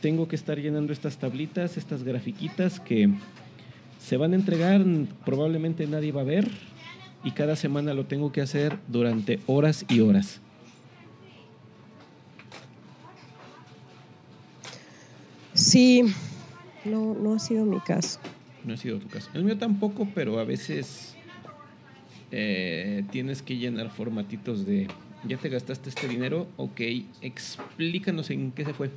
[0.00, 3.10] tengo que estar llenando estas tablitas, estas grafiquitas que
[4.02, 4.84] se van a entregar,
[5.24, 6.50] probablemente nadie va a ver
[7.24, 10.40] y cada semana lo tengo que hacer durante horas y horas.
[15.54, 16.02] Sí,
[16.84, 18.18] no, no ha sido mi caso.
[18.64, 19.30] No ha sido tu caso.
[19.34, 21.14] El mío tampoco, pero a veces
[22.32, 24.88] eh, tienes que llenar formatitos de,
[25.28, 26.80] ya te gastaste este dinero, ok,
[27.20, 28.90] explícanos en qué se fue.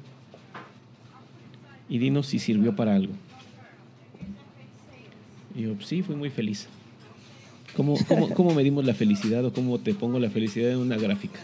[1.90, 3.14] Y dinos si sirvió para algo.
[5.56, 6.68] Y yo, sí, fui muy feliz.
[7.76, 7.96] ¿Cómo,
[8.36, 11.40] cómo, medimos la felicidad o cómo te pongo la felicidad en una gráfica?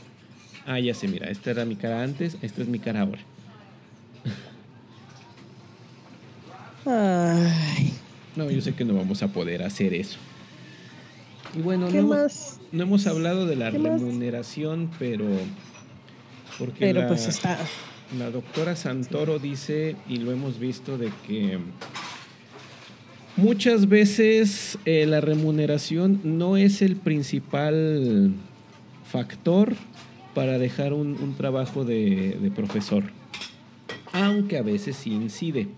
[0.66, 3.22] Ah, ya sé, mira, esta era mi cara antes, esta es mi cara ahora.
[6.86, 7.94] Ay.
[8.36, 10.18] No, yo sé que no vamos a poder hacer eso.
[11.56, 12.60] Y bueno, no, más?
[12.72, 15.26] no hemos hablado de la remuneración, pero
[16.58, 17.58] porque pero pues está
[18.18, 21.60] la doctora Santoro dice y lo hemos visto de que
[23.38, 28.34] Muchas veces eh, la remuneración no es el principal
[29.06, 29.74] factor
[30.36, 33.06] para dejar un, trabajo de, profesor,
[34.12, 35.70] aunque a veces sí incide.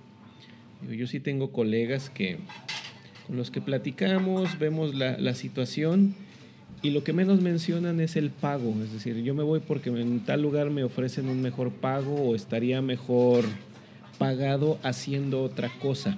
[0.89, 2.39] Yo sí tengo colegas que
[3.27, 6.15] con los que platicamos, vemos la, la situación
[6.81, 8.73] y lo que menos mencionan es el pago.
[8.83, 12.35] Es decir, yo me voy porque en tal lugar me ofrecen un mejor pago o
[12.35, 13.45] estaría mejor
[14.17, 16.17] pagado haciendo otra cosa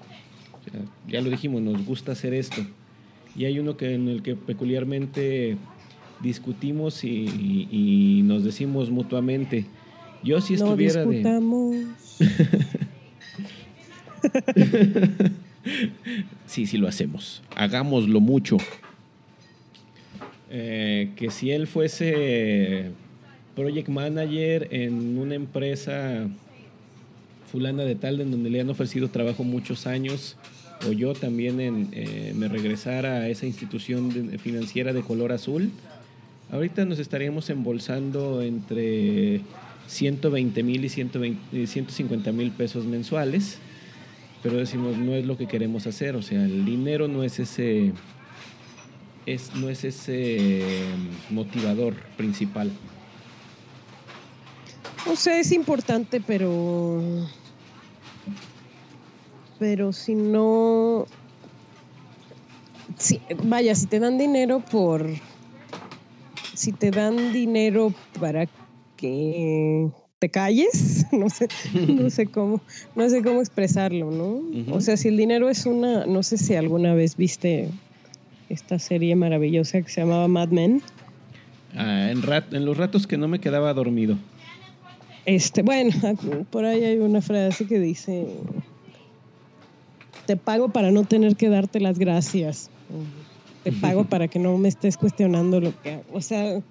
[1.07, 2.65] ya lo dijimos, nos gusta hacer esto.
[3.35, 5.57] Y hay uno que, en el que peculiarmente
[6.21, 9.65] discutimos y, nos decimos mutuamente,
[10.23, 11.85] yo si estuviera de...
[16.45, 17.43] sí, sí lo hacemos.
[17.55, 18.57] Hagámoslo mucho.
[20.49, 22.91] Eh, que si él fuese
[23.55, 26.27] project manager en una empresa
[27.51, 30.37] fulana de tal, en donde le han ofrecido trabajo muchos años,
[30.87, 35.71] o yo también eh, me regresara a esa institución financiera de color azul,
[36.51, 39.41] ahorita nos estaríamos embolsando entre
[39.87, 43.57] 120 mil y 150 mil pesos mensuales,
[44.43, 47.93] pero decimos no es lo que queremos hacer, o sea, el dinero no es ese,
[49.25, 50.69] es, no es ese
[51.29, 52.71] motivador principal.
[55.07, 57.27] O sea, es importante, pero
[59.59, 61.05] pero si no,
[62.97, 65.07] si, vaya, si te dan dinero por,
[66.53, 68.47] si te dan dinero para
[68.97, 69.89] que
[70.19, 71.47] te calles, no sé,
[71.87, 72.61] no sé cómo,
[72.95, 74.41] no sé cómo expresarlo, ¿no?
[74.73, 77.69] O sea, si el dinero es una, no sé si alguna vez viste
[78.49, 80.81] esta serie maravillosa que se llamaba Mad Men.
[81.75, 82.21] Ah, en,
[82.55, 84.17] en los ratos que no me quedaba dormido.
[85.25, 85.91] Este, bueno,
[86.51, 88.27] por ahí hay una frase que dice
[90.25, 92.69] te pago para no tener que darte las gracias.
[93.63, 96.03] Te pago para que no me estés cuestionando lo que hago.
[96.13, 96.61] O sea,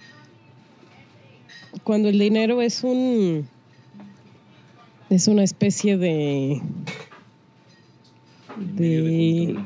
[1.83, 3.49] cuando el dinero es un
[5.11, 6.61] es una especie de
[8.57, 9.59] de,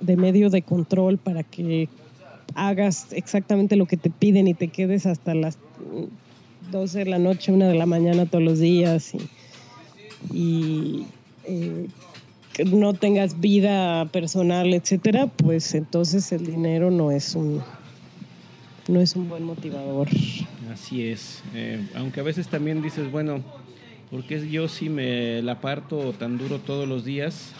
[0.00, 1.88] de medio de control para que
[2.54, 5.58] hagas exactamente lo que te piden y te quedes hasta las
[6.70, 9.18] 12 de la noche, una de la mañana todos los días y,
[10.32, 11.06] y
[11.44, 11.88] eh,
[12.58, 17.62] no tengas vida personal, etcétera, pues entonces el dinero no es un
[18.88, 20.08] no es un buen motivador.
[20.72, 21.42] Así es.
[21.54, 23.42] Eh, aunque a veces también dices, bueno,
[24.10, 27.52] porque yo sí me la parto tan duro todos los días,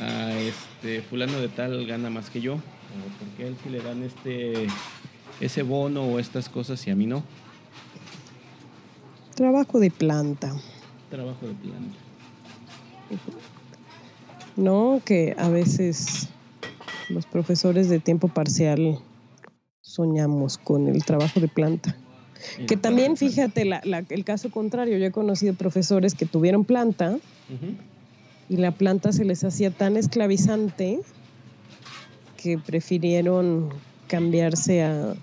[0.00, 2.58] a este fulano de tal gana más que yo, o
[3.18, 4.66] porque a él sí le dan este
[5.40, 7.22] ese bono o estas cosas y a mí no.
[9.34, 10.54] Trabajo de planta.
[11.10, 11.98] Trabajo de planta.
[14.56, 16.28] No, que a veces
[17.08, 18.98] los profesores de tiempo parcial
[19.82, 21.96] soñamos con el trabajo de planta.
[22.66, 23.68] Que también, fíjate,
[24.10, 27.18] el caso contrario, yo he conocido profesores que tuvieron planta
[28.48, 31.00] y la planta se les hacía tan esclavizante
[32.36, 33.70] que prefirieron
[34.06, 35.14] cambiarse a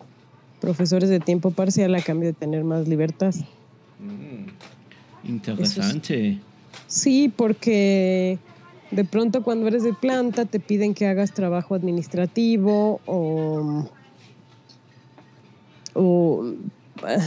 [0.59, 3.33] profesores de tiempo parcial a cambio de tener más libertad.
[3.99, 6.39] Mm, interesante.
[6.87, 8.39] sí, porque
[8.93, 13.89] de pronto cuando eres de planta te piden que hagas trabajo administrativo o
[15.95, 16.43] o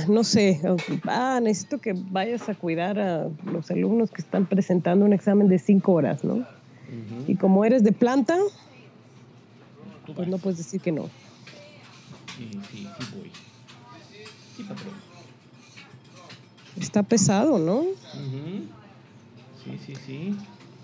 [0.08, 0.60] no sé,
[1.06, 5.58] ah, necesito que vayas a cuidar a los alumnos que están presentando un examen de
[5.58, 6.46] cinco horas, ¿no?
[7.26, 8.36] Y como eres de planta,
[10.14, 11.08] pues no puedes decir que no.
[12.38, 13.30] Sí, sí, sí voy.
[14.56, 14.94] Sí, patrón.
[16.80, 17.84] Está pesado, ¿no?
[19.64, 20.36] Sí, sí, sí.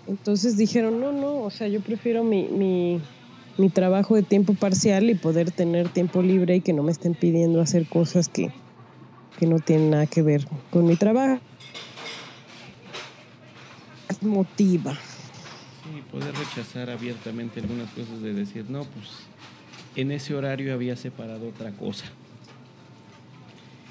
[0.07, 3.01] Entonces dijeron, no, no, o sea, yo prefiero mi, mi,
[3.57, 7.13] mi trabajo de tiempo parcial y poder tener tiempo libre y que no me estén
[7.13, 8.51] pidiendo hacer cosas que,
[9.39, 11.39] que no tienen nada que ver con mi trabajo.
[14.21, 14.93] Motiva.
[14.93, 19.09] Sí, poder rechazar abiertamente algunas cosas de decir, no, pues
[19.95, 22.05] en ese horario había separado otra cosa.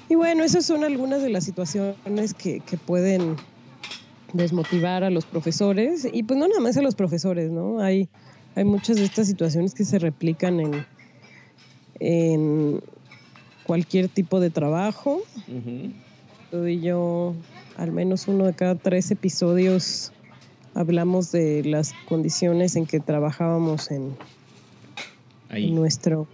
[0.09, 3.35] Y bueno, esas son algunas de las situaciones que, que pueden
[4.33, 7.79] desmotivar a los profesores y pues no nada más a los profesores, ¿no?
[7.79, 8.09] Hay
[8.55, 10.85] hay muchas de estas situaciones que se replican en,
[11.99, 12.81] en
[13.63, 15.21] cualquier tipo de trabajo.
[15.47, 17.33] y yo,
[17.77, 20.11] al menos uno de cada tres episodios,
[20.75, 24.15] hablamos de las condiciones en que trabajábamos en,
[25.73, 26.27] nuestro...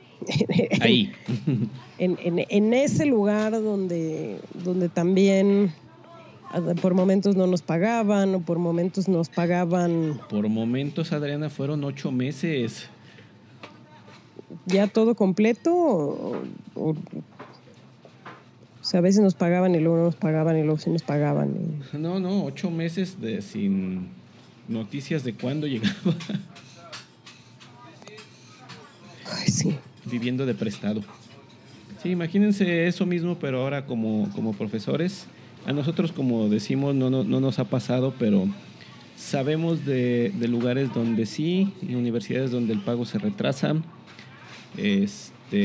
[0.82, 1.14] Ahí.
[1.98, 5.72] en, en, ese lugar donde, donde también
[6.82, 10.20] por momentos no nos pagaban o por momentos nos pagaban.
[10.30, 12.90] Por momentos, Adriana, fueron ocho meses.
[14.66, 15.72] ¿Ya todo completo?
[16.76, 16.96] O,
[18.82, 21.84] sea, a veces nos pagaban y luego no nos pagaban y luego sí nos pagaban.
[21.94, 24.10] No, no, ocho meses de sin
[24.68, 26.16] noticias de cuándo llegaba.
[29.32, 29.76] Ay, sí.
[30.06, 31.02] Viviendo de prestado.
[32.02, 35.28] Sí, imagínense eso mismo, pero ahora como, como profesores
[35.66, 38.48] a nosotros, como decimos, no, no, nos ha pasado, pero
[39.16, 43.76] sabemos de, lugares donde sí, universidades donde el pago se retrasa,
[44.78, 45.58] este,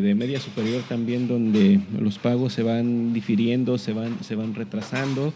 [0.00, 5.32] de media superior también donde los pagos se van difiriendo, se van, se van retrasando,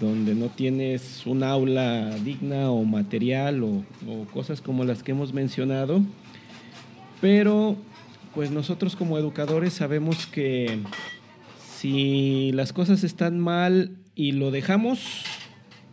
[0.00, 3.84] donde no tienes un aula digna o material o
[4.32, 6.02] cosas como las que hemos mencionado.
[7.20, 7.76] Pero
[8.34, 10.80] pues nosotros como educadores sabemos que
[11.82, 15.24] si las cosas están mal y lo dejamos,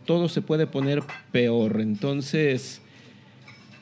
[0.06, 1.80] todo se puede poner peor.
[1.80, 2.80] Entonces,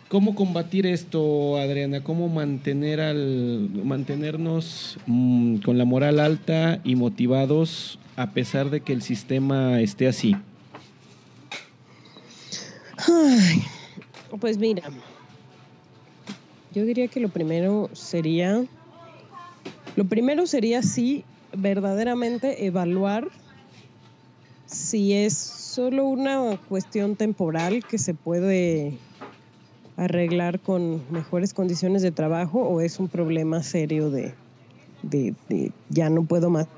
[0.09, 2.03] ¿cómo combatir esto, Adriana?
[2.03, 8.95] ¿Cómo mantener al, mantenernos mm, con la moral alta y motivados a pesar de que
[8.95, 10.35] el sistema esté así?
[14.41, 14.83] pues mira,
[16.73, 18.65] yo diría que lo primero sería,
[19.95, 21.23] lo primero sería sí
[21.53, 23.29] verdaderamente evaluar
[24.67, 28.99] si es solo una cuestión temporal que se puede
[29.97, 34.35] arreglar con mejores condiciones de trabajo o es un problema serio de,
[35.89, 36.69] ya no puedo más.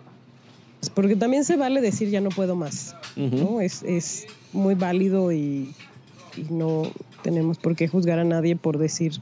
[0.94, 2.96] Porque también se vale decir ya no puedo más.
[3.16, 3.60] ¿no?
[3.60, 5.72] Es, es, muy válido y,
[6.36, 6.82] y, no
[7.22, 9.12] tenemos por qué juzgar a nadie por decir,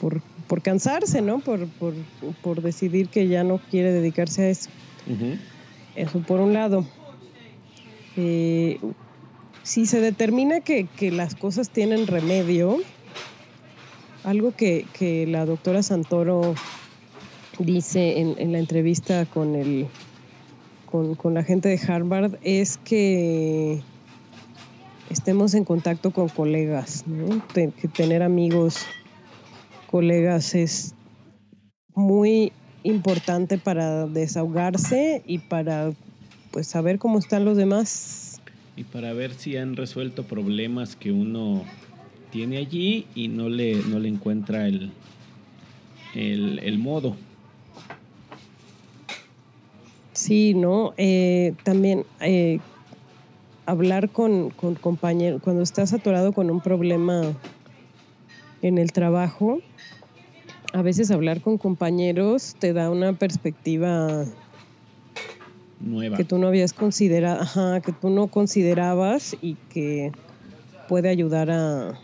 [0.00, 1.40] por por cansarse, ¿no?
[1.40, 4.70] Por, por, decidir que ya no quiere dedicarse a eso.
[5.94, 6.86] Eso por un lado.
[8.16, 8.78] Eh,
[9.62, 12.78] si se determina que, las cosas tienen remedio,
[14.24, 16.54] algo que, la doctora Santoro
[17.58, 19.86] dice en, la entrevista con el
[20.90, 23.80] con, la gente de Harvard es que
[25.10, 27.42] estemos en contacto con colegas, ¿no?
[27.52, 28.86] que tener amigos
[29.86, 30.94] colegas es
[31.94, 35.92] muy importante para desahogarse y para
[36.50, 38.40] pues saber cómo están los demás.
[38.76, 41.64] y para ver si han resuelto problemas que uno
[42.30, 44.90] tiene allí y no le, no le encuentra el,
[46.14, 47.16] el, modo.
[50.12, 50.92] Sí, ¿no?
[50.98, 52.58] Eh, también eh,
[53.64, 57.34] hablar con, con compañeros, cuando estás atorado con un problema
[58.62, 59.60] en el trabajo,
[60.72, 64.24] a veces hablar con compañeros te da una perspectiva
[65.80, 70.12] nueva que tú no habías considerado, ajá, que tú no considerabas y que
[70.88, 71.98] puede ayudar a,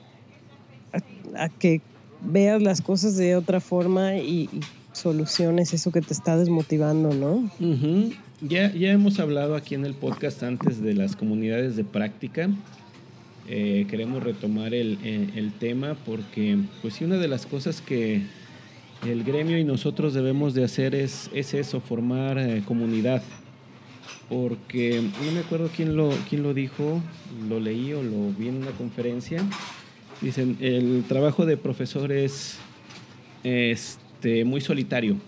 [1.36, 1.80] a, que
[2.20, 4.48] veas las cosas de otra forma y,
[4.92, 7.50] soluciones eso que te está desmotivando, ¿no?
[8.42, 12.50] ya, ya hemos hablado aquí en el podcast antes de las comunidades de práctica.
[13.54, 14.98] Eh, queremos retomar el,
[15.36, 18.22] el, tema porque, pues sí, una de las cosas que
[19.06, 23.22] el gremio y nosotros debemos de hacer es, es eso, formar eh, comunidad.
[24.30, 27.02] Porque no me acuerdo quién lo, quién lo dijo,
[27.46, 29.44] lo leí o lo vi en una conferencia.
[30.22, 32.56] Dicen, el trabajo de profesor es
[33.44, 35.18] este, muy solitario.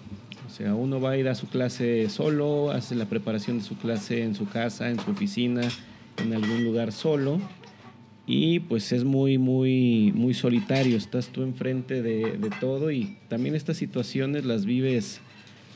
[0.47, 3.77] O sea, uno va a ir a su clase solo, hace la preparación de su
[3.77, 5.61] clase en su casa, en su oficina,
[6.17, 7.39] en algún lugar solo
[8.27, 13.77] y pues es muy, muy, muy solitario, estás tú enfrente de, todo y también estas
[13.77, 15.21] situaciones las vives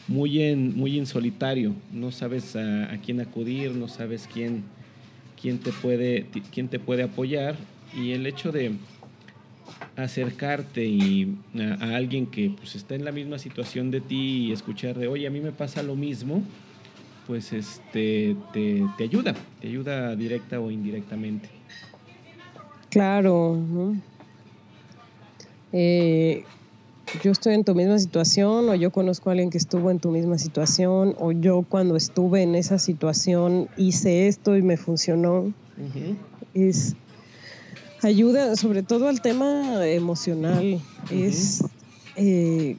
[0.06, 4.64] muy en, muy en solitario, no sabes a, quién acudir, no sabes quién,
[5.40, 7.56] quién, te puede, quién te puede apoyar.
[7.94, 8.72] Y el hecho de
[9.96, 11.36] acercarte y
[11.80, 15.26] a, alguien que pues, está en la misma situación de ti y escuchar de, oye,
[15.26, 16.42] a mí me pasa lo mismo,
[17.26, 21.57] pues este, te, te ayuda, te ayuda directa o indirectamente.
[22.90, 23.94] Claro.
[25.72, 26.46] Eh,
[27.22, 30.10] yo estoy en tu misma situación o yo conozco a alguien que estuvo en tu
[30.10, 35.52] misma situación o yo cuando estuve en esa situación hice esto y me funcionó.
[36.54, 36.96] Es
[38.02, 40.82] ayuda sobre todo al tema emocional.
[41.10, 41.62] Es
[42.16, 42.78] eh,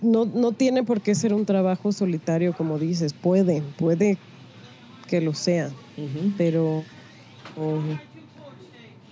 [0.00, 4.18] no, no tiene por qué ser un trabajo solitario como dices, puede, puede
[5.08, 5.72] que lo sea,
[6.36, 6.84] pero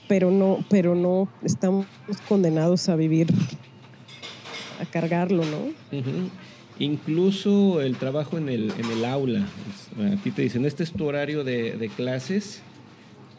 [0.09, 1.87] pero no, pero no estamos
[2.29, 3.29] condenados a vivir,
[4.81, 6.01] a cargarlo, ¿no?
[6.79, 9.47] Incluso el trabajo en el, en el aula.
[9.99, 12.63] A ti te dicen, este es tu horario de, de clases,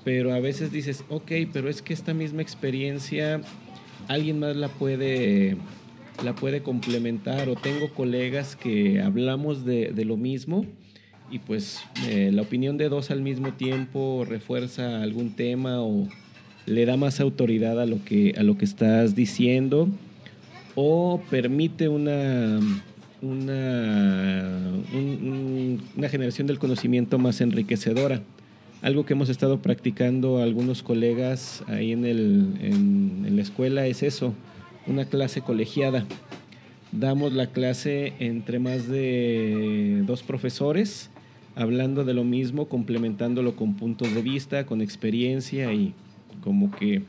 [0.04, 3.42] pero a veces dices, ok, pero es que esta misma experiencia
[4.08, 5.58] alguien más la puede,
[6.24, 10.66] la puede complementar o tengo colegas que hablamos de, de lo mismo
[11.32, 16.08] y pues eh, la opinión de dos al mismo tiempo refuerza algún tema o
[16.66, 19.90] le da más autoridad a lo que, a lo que estás diciendo
[20.76, 22.60] o permite una,
[23.22, 24.82] una,
[25.96, 28.22] una generación del conocimiento más enriquecedora.
[28.82, 34.34] Algo que hemos estado practicando algunos colegas ahí en, el, en la escuela es eso,
[34.86, 36.06] una clase colegiada.
[36.92, 41.10] Damos la clase entre más de dos profesores
[41.56, 45.94] hablando de lo mismo, complementándolo con puntos de vista, con experiencia y
[46.44, 47.04] como que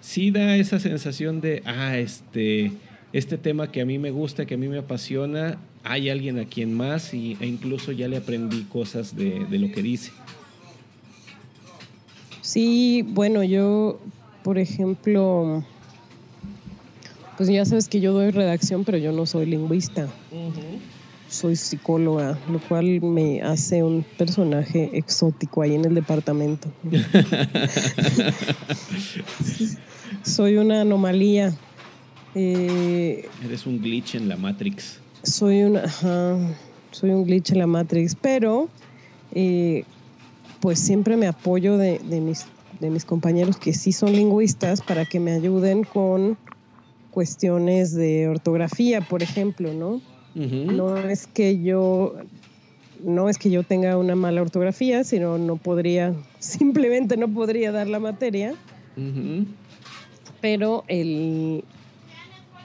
[0.00, 2.72] sí da esa sensación de, ah, este,
[3.12, 6.44] este tema que a mí me gusta, que a mí me apasiona, hay alguien a
[6.44, 10.12] quien más y, e incluso ya le aprendí cosas de, de lo que dice.
[12.42, 13.98] Sí, bueno, yo,
[14.42, 15.64] por ejemplo,
[17.36, 20.08] pues ya sabes que yo doy redacción, pero yo no soy lingüista
[21.30, 26.68] soy psicóloga, lo cual me hace un personaje exótico ahí en el departamento.
[30.24, 31.54] soy una anomalía.
[32.34, 34.98] Eh, Eres un glitch en la Matrix.
[35.22, 35.84] Soy una,
[36.90, 38.68] soy un glitch en la Matrix, pero
[39.32, 39.84] eh,
[40.60, 42.46] pues siempre me apoyo de, mis,
[42.80, 46.36] de mis compañeros que sí son lingüistas para que me ayuden con
[47.12, 50.00] cuestiones de ortografía, por ejemplo, ¿no?
[50.34, 52.14] No es que yo
[53.02, 57.88] no es que yo tenga una mala ortografía, sino no podría, simplemente no podría dar
[57.88, 58.54] la materia.
[60.40, 61.64] Pero el,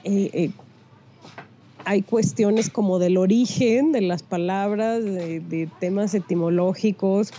[0.04, 0.50] eh, eh,
[1.84, 7.32] hay cuestiones como del origen de las palabras, de, temas etimológicos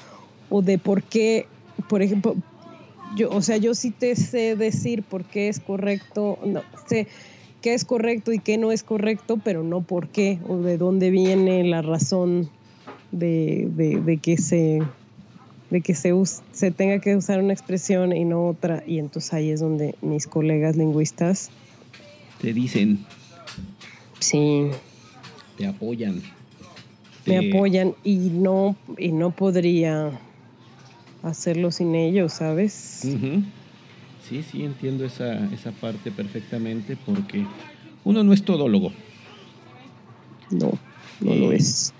[0.50, 1.46] o de por qué,
[1.90, 2.36] por ejemplo,
[3.16, 7.08] yo, o sea, yo sí te sé decir por qué es correcto, no, sé
[7.68, 11.10] qué es correcto y qué no es correcto, pero no por qué o de dónde
[11.10, 12.50] viene la razón
[13.12, 14.82] de, de, que se
[15.70, 16.14] de que se,
[16.54, 18.86] se tenga que usar una expresión y no otra.
[18.88, 21.50] Y entonces ahí es donde mis colegas lingüistas
[22.40, 23.06] te dicen.
[24.20, 24.68] Sí.
[25.58, 26.22] Te apoyan.
[27.26, 30.18] me apoyan y no, y no podría
[31.22, 33.06] hacerlo sin ellos, ¿sabes?
[34.28, 37.46] Sí, sí, entiendo esa, esa parte perfectamente porque
[38.04, 38.92] uno no es todólogo.
[40.52, 40.72] No,
[41.22, 41.94] no lo es.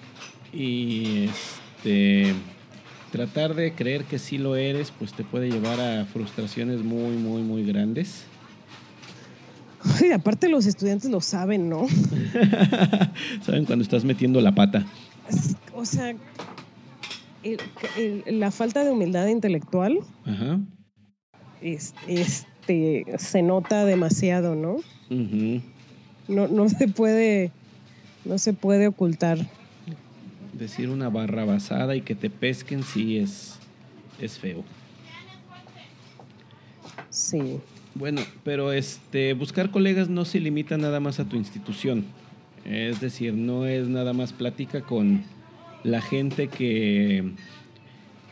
[0.54, 2.34] Y este
[3.12, 7.42] tratar de creer que sí lo eres, pues te puede llevar a frustraciones muy, muy,
[7.42, 8.26] muy grandes.
[10.02, 11.88] Y aparte los estudiantes lo saben, ¿no?
[13.46, 14.86] saben cuando estás metiendo la pata.
[15.74, 16.14] O sea,
[18.26, 20.00] la falta de humildad intelectual
[21.62, 24.78] este, se nota demasiado, ¿no?
[26.28, 27.52] No, no se puede,
[28.26, 29.40] no se puede ocultar.
[30.54, 33.60] Decir una barra basada y que te pesquen sí es,
[34.20, 34.64] es feo.
[37.10, 37.60] Sí.
[37.96, 42.06] Bueno, pero este buscar colegas no se limita nada más a tu institución.
[42.66, 45.24] Es decir, no es nada más plática con
[45.84, 47.32] la gente que,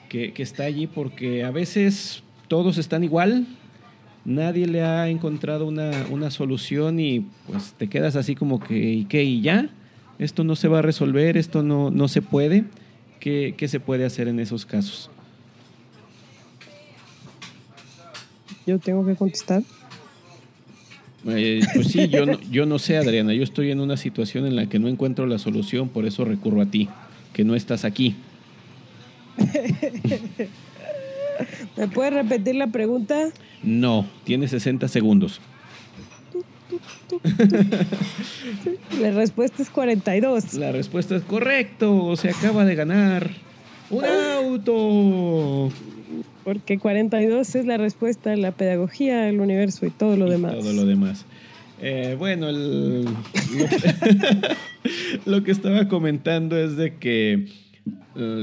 [0.10, 3.46] que, que está allí, porque a veces todos están igual,
[4.26, 9.24] nadie le ha encontrado una, solución y pues te quedas así como que, ¿y qué?
[9.24, 9.70] ¿Y ya?
[10.20, 12.66] Esto no se va a resolver, esto no, no se puede.
[13.20, 15.10] ¿Qué, se puede hacer en esos casos?
[18.68, 19.64] Yo tengo que contestar.
[21.28, 23.34] Eh, pues sí, yo no, yo no sé, Adriana.
[23.34, 26.62] Yo estoy en una situación en la que no encuentro la solución, por eso recurro
[26.62, 26.88] a ti,
[27.34, 28.16] que no estás aquí.
[31.78, 33.30] ¿Me puedes repetir la pregunta?
[33.64, 35.42] No, tiene 60 segundos.
[39.00, 40.56] La respuesta es 42.
[40.56, 43.30] La respuesta es correcto, se acaba de ganar
[43.90, 45.72] un auto.
[46.44, 50.54] Porque 42 es la respuesta a la pedagogía, el universo y todo lo demás.
[50.54, 51.26] Todo lo demás.
[51.82, 52.52] Eh, bueno,
[55.26, 57.48] lo que estaba comentando es de que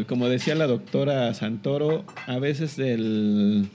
[0.06, 3.68] como decía la doctora Santoro, a veces el,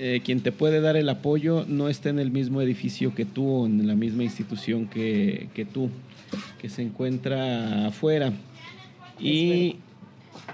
[0.00, 3.48] eh, quien te puede dar el apoyo no está en el mismo edificio que tú
[3.48, 5.90] o en la misma institución que, tú,
[6.60, 8.32] que se encuentra afuera.
[9.18, 9.76] Y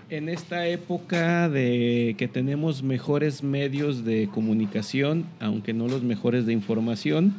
[0.08, 6.54] en esta época de que tenemos mejores medios de comunicación, aunque no los mejores de
[6.54, 7.34] información,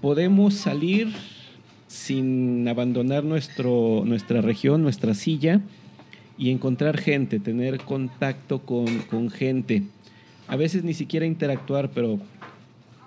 [0.00, 1.08] podemos salir
[1.90, 5.60] sin abandonar nuestro, nuestra región, nuestra silla
[6.38, 9.82] y encontrar gente, tener contacto con, gente.
[10.46, 12.20] A veces ni siquiera interactuar, pero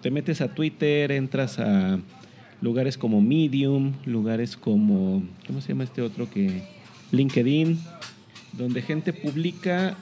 [0.01, 1.97] te metes a Twitter, entras a
[2.59, 6.63] lugares como Medium, lugares como, ¿cómo se llama este otro que?
[7.11, 7.79] LinkedIn,
[8.51, 9.95] donde gente publica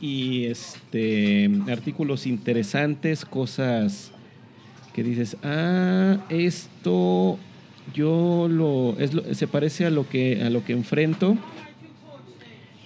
[0.00, 4.10] y este artículos interesantes, cosas
[4.94, 7.38] que dices, ah, esto
[7.94, 11.36] yo lo, es se parece a lo que a lo que enfrento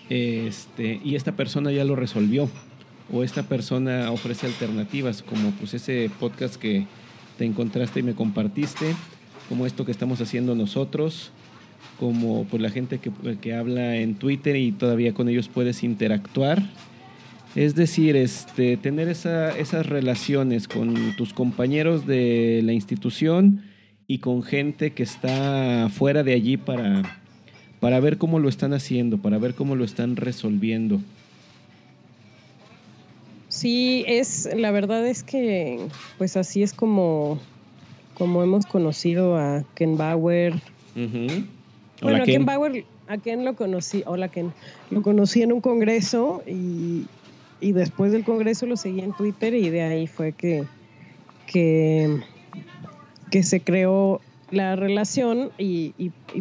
[0.08, 2.48] este y esta persona ya lo resolvió
[3.12, 6.86] o esta persona ofrece alternativas como pues ese podcast que
[7.38, 8.94] te encontraste y me compartiste
[9.48, 11.32] como esto que estamos haciendo nosotros
[12.00, 16.62] como pues la gente que, que habla en Twitter y todavía con ellos puedes interactuar.
[17.54, 23.62] Es decir, este, tener esa, esas relaciones con tus compañeros de la institución
[24.10, 27.20] y con gente que está fuera de allí para,
[27.78, 31.00] para ver cómo lo están haciendo, para ver cómo lo están resolviendo.
[33.46, 35.78] Sí, es, la verdad es que
[36.18, 37.38] pues así es como,
[38.14, 40.54] como hemos conocido a Ken Bauer.
[42.02, 42.44] Bueno, a Ken.
[42.44, 44.52] Bauer, a Ken lo conocí, hola Ken,
[44.90, 47.06] lo conocí en un congreso y,
[47.60, 50.64] y después del congreso lo seguí en Twitter y de ahí fue que,
[51.46, 52.24] que
[53.30, 54.20] que se creó
[54.50, 55.92] la relación y,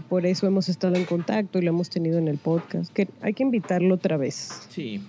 [0.09, 2.91] por eso hemos estado en contacto y lo hemos tenido en el podcast.
[2.91, 4.67] Que hay que invitarlo otra vez.
[4.69, 5.01] Sí,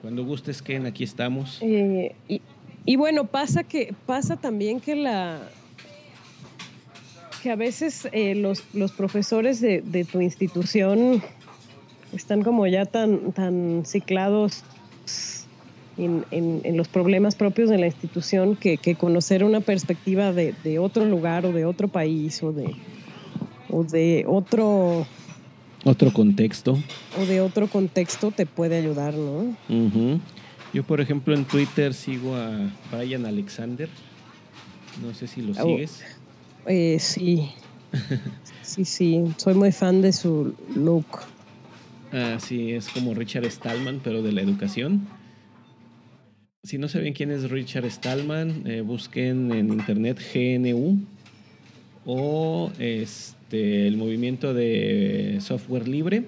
[0.00, 1.58] cuando gustes, Ken, aquí estamos.
[1.60, 2.14] Eh,
[2.86, 5.40] y, bueno, pasa que pasa también que la
[7.42, 11.22] que a veces eh, los, los, profesores de, de, tu institución
[12.14, 14.64] están como ya tan, tan ciclados
[15.96, 21.04] en, en, los problemas propios de la institución que, conocer una perspectiva de, de, otro
[21.04, 22.74] lugar o de otro país o de,
[23.70, 25.06] o de otro...
[25.84, 26.78] Otro contexto.
[27.20, 29.54] O de otro contexto te puede ayudar, ¿no?
[30.72, 33.88] Yo, por ejemplo, en Twitter sigo a Brian Alexander.
[35.02, 36.02] No sé si lo oh, sigues.
[36.66, 37.50] Eh, sí.
[38.62, 39.22] sí, sí.
[39.36, 41.06] Soy muy fan de su look.
[42.12, 45.06] Ah, sí, es como Richard Stallman, pero de la educación.
[46.64, 50.98] Si no saben quién es Richard Stallman, eh, busquen en internet GNU
[52.06, 56.24] o este el movimiento de software libre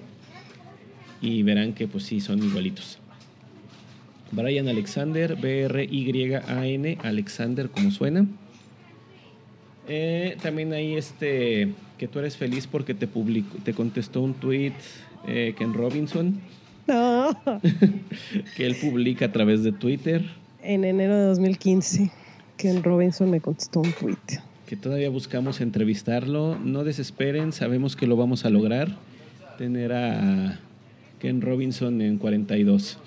[1.21, 2.99] y verán que pues sí, son igualitos.
[4.31, 8.27] Brian Alexander, B-R-Y-A-N, Alexander como suena.
[9.87, 14.73] Eh, también ahí este, que tú eres feliz porque te, publicó, te contestó un tweet
[15.27, 16.39] eh, Ken Robinson.
[16.93, 17.37] No.
[18.55, 20.23] que él publica a través de Twitter.
[20.63, 22.11] En enero de 2015,
[22.55, 24.39] Ken Robinson me contestó un tweet.
[24.65, 26.57] Que todavía buscamos entrevistarlo.
[26.57, 28.95] No desesperen, sabemos que lo vamos a lograr.
[29.57, 30.59] Tener a
[31.19, 32.97] Ken Robinson en 42.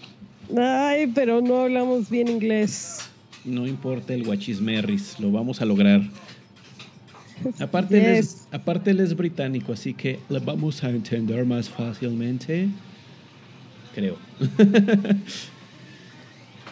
[0.58, 3.08] Ay, pero no hablamos bien inglés.
[3.44, 6.02] No importa el guachismerris, lo vamos a lograr.
[7.58, 12.68] Aparte, él es, aparte él es británico, así que lo vamos a entender más fácilmente.
[13.94, 14.16] Creo.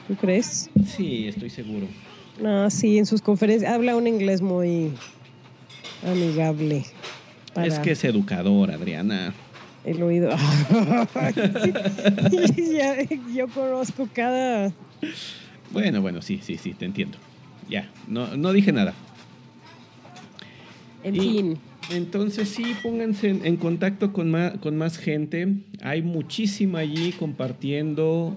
[0.09, 0.71] ¿Tú crees?
[0.87, 1.87] Sí, estoy seguro.
[2.41, 4.93] No, sí, en sus conferencias habla un inglés muy
[6.07, 6.85] amigable.
[7.57, 9.35] Es que es educador, Adriana.
[9.85, 10.31] El oído.
[13.35, 14.73] yo conozco cada.
[15.71, 17.19] Bueno, bueno, sí, sí, sí, te entiendo.
[17.69, 18.95] Ya, no, no dije nada.
[21.03, 21.59] En fin.
[21.91, 25.57] Entonces sí, pónganse en, contacto con más, con más gente.
[25.81, 28.37] Hay muchísima allí compartiendo.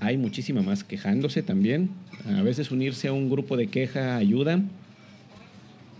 [0.00, 1.90] Hay muchísima más quejándose también.
[2.26, 4.60] A veces unirse a un grupo de queja ayuda.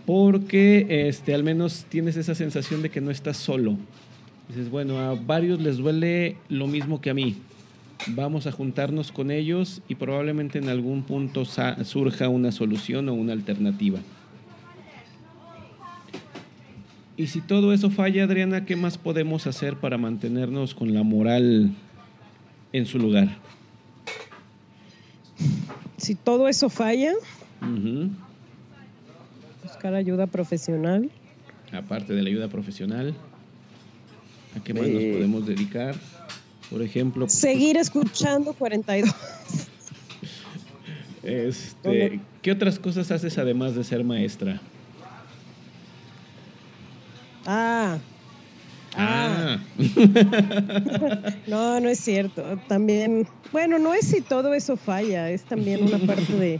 [0.05, 3.77] Porque este, al menos tienes esa sensación de que no estás solo.
[4.49, 7.37] Dices, bueno, a varios les duele lo mismo que a mí.
[8.07, 13.31] Vamos a juntarnos con ellos y probablemente en algún punto surja una solución o una
[13.31, 13.99] alternativa.
[17.21, 21.71] Y si todo eso falla, Adriana, ¿qué más podemos hacer para mantenernos con la moral
[22.73, 23.37] en su lugar?
[25.97, 27.13] Si todo eso falla,
[29.63, 31.11] buscar ayuda profesional.
[31.71, 33.13] Aparte de la ayuda profesional,
[34.57, 35.93] ¿a qué más nos podemos dedicar?
[36.71, 37.27] Por ejemplo...
[37.27, 39.13] Pues, seguir escuchando 42.
[41.23, 44.59] Este, ¿Qué otras cosas haces además de ser maestra?
[51.47, 52.43] no, no es cierto.
[52.67, 56.59] También, bueno, no es si todo eso falla, es también una parte de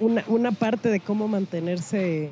[0.00, 2.30] una, parte de cómo mantenerse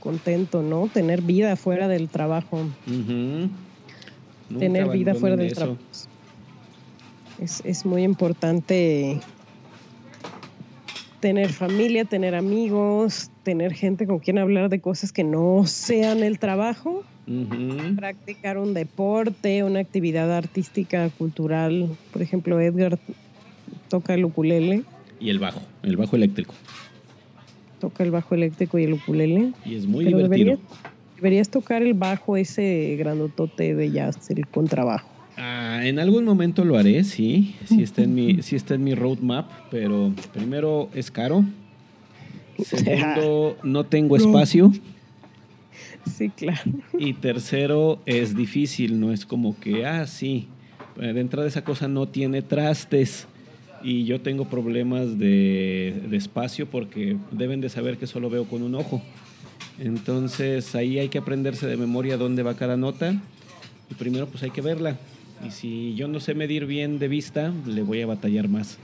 [0.00, 0.88] contento, ¿no?
[0.88, 2.60] Tener vida fuera del trabajo.
[4.58, 5.78] Tener vida fuera del trabajo.
[7.40, 9.20] Es, es muy importante
[11.24, 16.38] tener familia, tener amigos, tener gente con quien hablar de cosas que no sean el
[16.38, 17.02] trabajo,
[17.96, 21.88] practicar un deporte, una actividad artística, cultural.
[22.12, 22.98] Por ejemplo, Edgar
[23.88, 24.82] toca el ukulele.
[25.20, 26.54] Y el bajo, el bajo eléctrico.
[27.80, 29.52] Toca el bajo eléctrico y el ukulele.
[29.64, 30.58] Y es muy divertido.
[31.16, 35.08] Deberías, tocar el bajo ese grandotote de jazz, el contrabajo.
[35.36, 38.94] Ah, en algún momento lo haré, sí, sí está en mi, sí está en mi
[38.94, 41.44] roadmap, pero primero es caro.
[42.62, 44.70] Segundo, no tengo espacio.
[46.10, 46.70] Sí, claro.
[46.98, 50.48] Y tercero, es difícil, no es como que, ah, sí,
[50.96, 53.26] de entrada esa cosa no tiene trastes
[53.82, 58.62] y yo tengo problemas de, de espacio porque deben de saber que solo veo con
[58.62, 59.02] un ojo.
[59.78, 63.20] Entonces ahí hay que aprenderse de memoria dónde va cada nota
[63.90, 64.98] y primero pues hay que verla
[65.46, 68.78] y si yo no sé medir bien de vista, le voy a batallar más.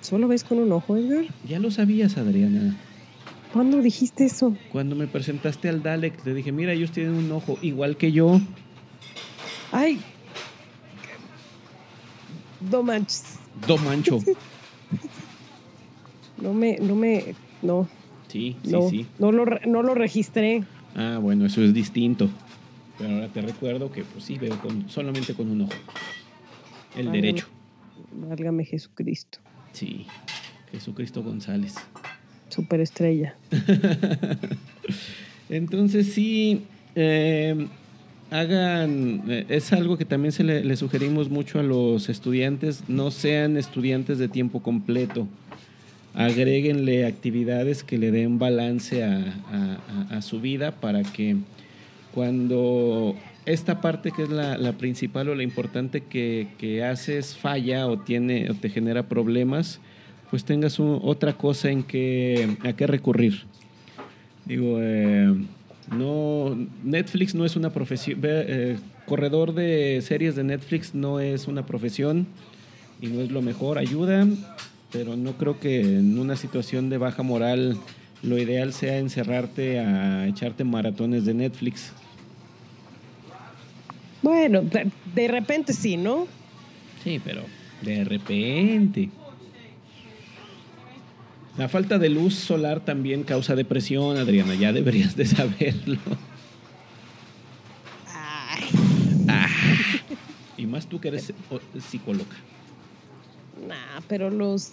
[0.00, 1.24] ¿Solo ves con un ojo, Edgar?
[1.48, 2.76] Ya lo sabías, Adriana.
[3.52, 4.56] ¿Cuándo dijiste eso?
[4.70, 8.40] Cuando me presentaste al Dalek, te dije, mira, ellos tienen un ojo igual que yo.
[9.72, 10.00] Ay.
[12.60, 13.38] Do manches.
[13.66, 14.18] Do mancho.
[16.40, 17.88] no me, no me, no.
[18.28, 19.06] Sí, sí, sí.
[19.18, 20.62] No lo, no lo registré.
[20.94, 22.30] Ah, bueno, eso es distinto.
[22.98, 25.72] Pero ahora te recuerdo que pues sí veo con, solamente con un ojo.
[26.96, 27.46] El derecho.
[28.12, 29.38] Válgame Jesucristo.
[29.72, 30.06] Sí,
[30.70, 31.74] Jesucristo González.
[32.50, 33.34] Superestrella.
[35.48, 36.62] Entonces sí,
[36.94, 37.66] eh,
[38.30, 43.56] hagan, eh, es algo que también se le, sugerimos mucho a los estudiantes, no sean
[43.56, 45.26] estudiantes de tiempo completo.
[46.14, 51.36] Agréguenle actividades que le den balance a su vida para que
[52.12, 53.14] cuando
[53.46, 58.54] esta parte que es la, principal o la importante que, haces falla o, tiene, o
[58.54, 59.80] te genera problemas,
[60.30, 63.42] pues tengas otra cosa en que, a qué recurrir.
[64.46, 65.34] Digo, eh,
[65.90, 71.66] no, Netflix no es una profesión, eh, corredor de series de Netflix no es una
[71.66, 72.26] profesión
[73.00, 74.26] y no es lo mejor, ayuda,
[74.92, 77.76] pero no creo que en una situación de baja moral
[78.22, 81.92] lo ideal sea encerrarte a echarte maratones de Netflix.
[84.22, 86.28] Bueno, de, de repente sí, ¿no?
[87.02, 87.42] Sí, pero
[87.82, 89.08] de repente.
[91.58, 95.98] La falta de luz solar también causa depresión, Adriana, ya deberías de saberlo.
[98.08, 98.64] Ay,
[99.28, 99.46] Ah,
[100.56, 101.32] y más tú que eres
[101.88, 102.30] psicóloga.
[103.68, 104.72] nah, pero los,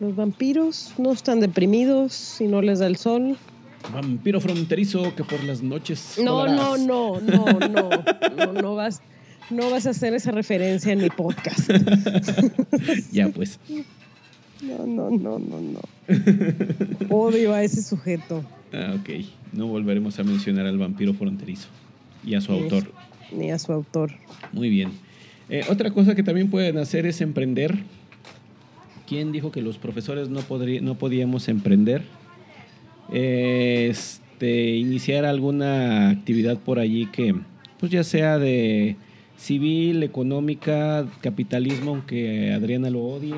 [0.00, 3.36] los vampiros no están deprimidos si no les da el sol.
[3.92, 6.18] Vampiro fronterizo que por las noches.
[6.22, 7.90] No, no, no, no, no,
[8.36, 9.02] no, no vas,
[9.50, 11.70] no vas a hacer esa referencia en mi podcast.
[13.12, 13.58] Ya pues.
[14.62, 15.80] No, no, no, no, no.
[17.10, 18.42] Odio a ese sujeto.
[18.72, 19.24] Ah, ok.
[19.52, 21.68] No volveremos a mencionar al vampiro fronterizo
[22.24, 22.90] y a su autor.
[23.32, 24.12] Ni a su autor.
[24.52, 24.90] Muy bien.
[25.48, 27.76] Eh, otra cosa que también pueden hacer es emprender.
[29.06, 30.40] ¿Quién dijo que los profesores no,
[30.82, 32.02] no podíamos emprender?
[33.12, 33.92] Eh,
[34.34, 37.34] Este, iniciar alguna actividad por allí que,
[37.78, 38.96] pues ya sea de
[39.36, 43.34] civil, económica, capitalismo, aunque Adriana lo odie.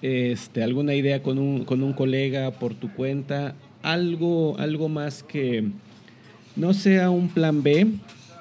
[0.00, 3.54] Este, alguna idea con un, con un colega por tu cuenta.
[3.82, 5.70] Algo, algo más que
[6.56, 7.86] no sea un plan B,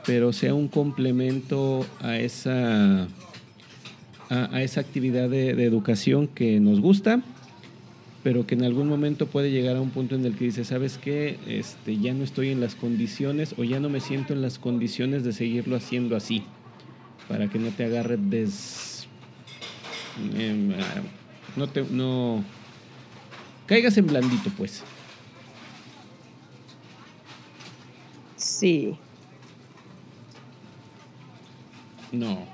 [0.05, 3.07] pero sea un complemento a esa,
[4.29, 7.21] a, esa actividad de, educación que nos gusta,
[8.23, 10.97] pero que en algún momento puede llegar a un punto en el que dice, ¿sabes
[10.97, 11.37] qué?
[11.47, 15.23] Este, ya no estoy en las condiciones o ya no me siento en las condiciones
[15.23, 16.43] de seguirlo haciendo así,
[17.27, 19.07] para que no te agarre des...
[20.37, 20.73] em,
[21.55, 21.83] no te...
[21.83, 22.43] No...
[23.65, 24.83] Caigas en blandito, pues.
[28.35, 28.97] Sí.
[32.11, 32.45] No.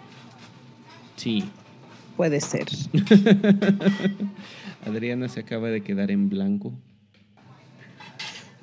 [1.16, 1.44] Sí.
[2.18, 2.68] Puede ser.
[4.86, 6.74] Adriana se acaba de quedar en blanco.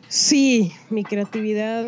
[0.09, 1.87] Sí, mi creatividad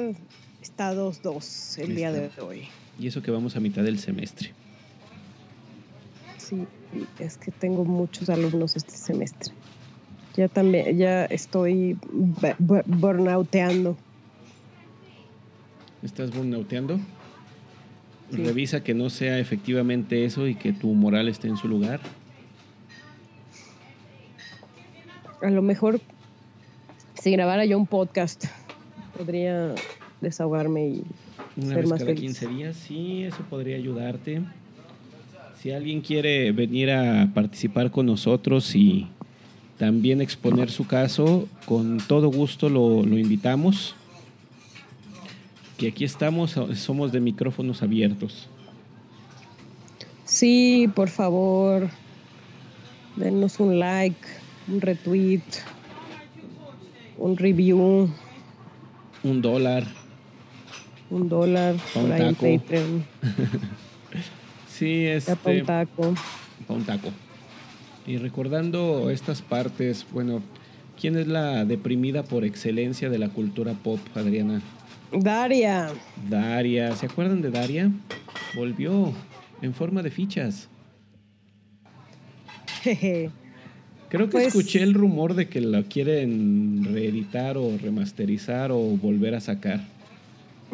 [0.63, 2.69] está 2-2 el día de hoy.
[2.99, 4.53] Y eso que vamos a mitad del semestre.
[6.39, 6.67] Sí,
[7.19, 9.53] es que tengo muchos alumnos este semestre.
[10.35, 13.97] Ya también, ya estoy bu- bu- burnouteando.
[16.03, 16.99] ¿Estás burnouteando?
[18.31, 18.43] Sí.
[18.45, 22.01] Revisa que no sea efectivamente eso y que tu moral esté en su lugar.
[25.43, 26.01] A lo mejor
[27.15, 28.45] si grabara yo un podcast
[29.17, 29.75] podría
[30.21, 31.03] desahogarme y
[31.57, 32.21] Una ser vez más cada feliz.
[32.23, 34.41] 15 días, sí, eso podría ayudarte.
[35.63, 39.07] Si alguien quiere venir a participar con nosotros y
[39.79, 43.95] también exponer su caso, con todo gusto lo, lo invitamos.
[45.77, 48.49] Que aquí estamos, somos de micrófonos abiertos.
[50.25, 51.89] Sí, por favor,
[53.15, 54.19] denos un like,
[54.67, 55.43] un retweet,
[57.19, 58.11] un review,
[59.23, 59.87] Un dólar.
[61.09, 62.59] un dólar un por ahí en.
[62.61, 63.05] Patreon.
[64.73, 66.15] Sí, Ya pa' un este, taco.
[66.67, 67.09] pa' un taco.
[68.07, 70.43] Y recordando estas partes, bueno,
[71.01, 74.61] ¿quién es la deprimida por excelencia de la cultura pop, Adriana?
[75.13, 75.91] Daria.
[76.29, 77.91] Daria, ¿se acuerdan de Daria?
[78.57, 79.13] Volvió
[79.61, 80.69] en forma de fichas.
[82.83, 83.31] Jeje.
[84.09, 89.35] Creo que Pues- escuché el rumor de que la quieren reeditar o remasterizar o volver
[89.35, 89.81] a sacar.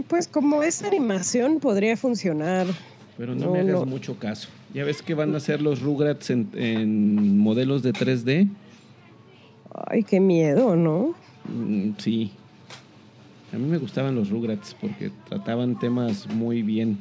[0.09, 2.67] Pues como es animación podría funcionar.
[3.19, 3.87] Pero no, No, me hagas no.
[3.87, 4.49] mucho caso.
[4.73, 8.49] Ya ves que van a hacer los Rugrats en, en modelos de 3D.
[9.89, 11.15] Ay, qué miedo, ¿no?
[11.45, 12.31] Mm, sí.
[13.53, 16.99] A mí me gustaban los Rugrats porque trataban temas muy bien.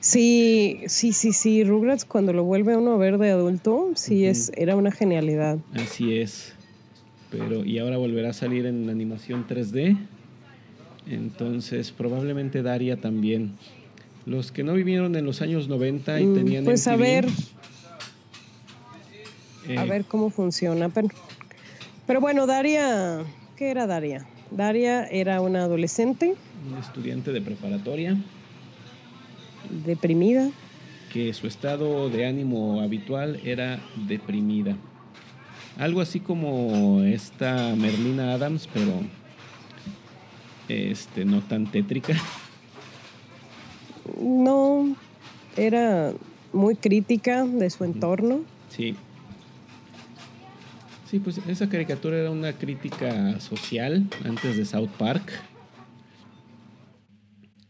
[0.00, 1.64] Sí, sí, sí, sí.
[1.64, 5.58] Rugrats cuando lo vuelve a uno a ver de adulto, sí es, era una genialidad.
[5.74, 6.52] Así es.
[7.30, 9.96] Pero, y ahora volverá a salir en animación 3D.
[11.06, 13.52] Entonces, probablemente Daria también.
[14.26, 16.64] Los que no vivieron en los años 90 y Mm, tenían.
[16.64, 17.26] pues a ver,
[19.76, 20.88] a eh, ver cómo funciona.
[20.88, 21.08] Pero,
[22.06, 23.22] pero bueno, Daria,
[23.56, 24.26] ¿qué era Daria?
[24.50, 26.34] Daria era una adolescente
[26.70, 28.16] Un estudiante de preparatoria
[29.84, 30.50] deprimida.
[31.12, 34.76] que su estado de ánimo habitual era deprimida.
[35.78, 38.92] Algo así como esta Merlina Adams, pero
[40.68, 42.14] este no tan tétrica.
[44.20, 44.94] No,
[45.56, 46.12] era
[46.52, 48.40] muy crítica de su entorno.
[48.68, 48.94] Sí.
[51.10, 55.30] Sí, pues esa caricatura era una crítica social antes de South Park.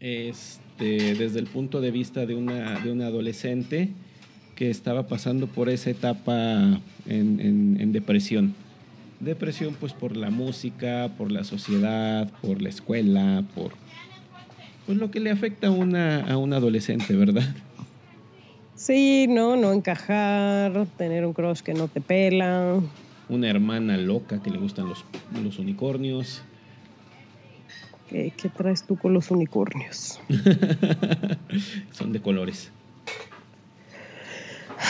[0.00, 3.90] Este, desde el punto de vista de una, de una adolescente
[4.54, 8.54] que estaba pasando por esa etapa en, en- en depresión.
[9.20, 13.72] Depresión pues por la música, por la sociedad, por la escuela, por
[14.86, 17.44] pues lo que le afecta a una, a un adolescente, ¿verdad?
[18.74, 22.80] Sí, no, no encajar, tener un crush que no te pela.
[23.28, 25.04] Una hermana loca que le gustan los,
[25.42, 26.42] los unicornios.
[28.08, 30.20] ¿Qué, ¿Qué traes tú con los unicornios?
[31.92, 32.70] Son de colores.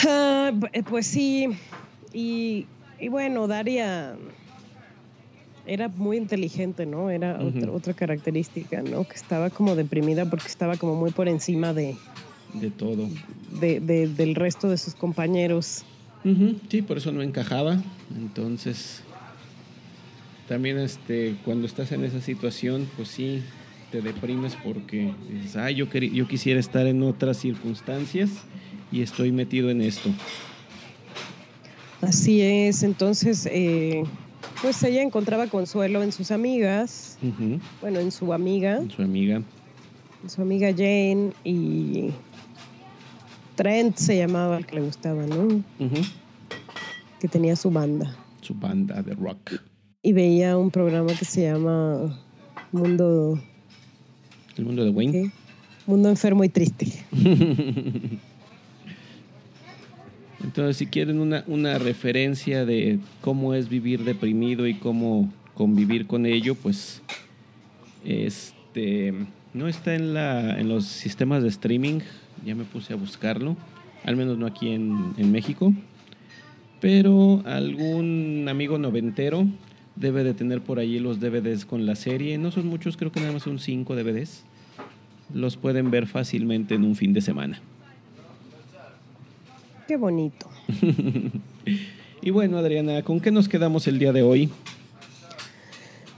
[0.06, 1.46] Ah, b- pues sí,
[2.12, 2.66] y,
[2.98, 4.16] y bueno, Daria
[5.66, 7.10] era muy inteligente, ¿no?
[7.10, 7.48] Era Ujú.
[7.58, 9.04] otra, otra característica, ¿no?
[9.04, 11.96] Que estaba como deprimida porque estaba como muy por encima de,
[12.54, 13.08] De todo.
[13.60, 15.84] de- de- del resto de sus compañeros.
[16.70, 17.82] Sí, por eso no encajaba.
[18.16, 19.02] Entonces,
[20.48, 23.42] también este, cuando estás en esa situación, pues sí,
[23.90, 28.30] te deprimes porque dices, ah, yo, yo quisiera estar en otras circunstancias
[28.90, 30.10] y estoy metido en esto.
[32.00, 34.04] Así es, entonces, eh,
[34.64, 37.18] pues ella encontraba consuelo en sus amigas,
[37.82, 39.42] bueno, en su amiga, Su amiga.
[40.22, 42.08] en su amiga Jane y
[43.56, 45.62] Trent se llamaba el que le gustaba, ¿no?
[47.20, 48.16] Que tenía su banda.
[48.40, 49.52] Su banda de rock.
[50.02, 52.18] y veía un programa que se llama
[52.72, 53.38] Mundo
[54.56, 55.12] El mundo de Wayne.
[55.12, 55.30] ¿qué?
[55.86, 56.90] Mundo enfermo y triste.
[60.44, 66.26] Entonces, si quieren una, una referencia de cómo es vivir deprimido y cómo convivir con
[66.26, 67.02] ello, pues
[68.04, 69.14] este
[69.54, 72.00] no está en la en los sistemas de streaming.
[72.44, 73.56] Ya me puse a buscarlo,
[74.04, 75.72] al menos no aquí en, en México.
[76.78, 79.46] Pero algún amigo noventero
[79.96, 82.36] debe de tener por allí los DVDs con la serie.
[82.36, 84.44] No son muchos, creo que nada más son cinco DVDs.
[85.32, 87.62] Los pueden ver fácilmente en un fin de semana.
[89.88, 90.48] Qué bonito.
[92.22, 94.48] Y bueno, Adriana, ¿con qué nos quedamos el día de hoy?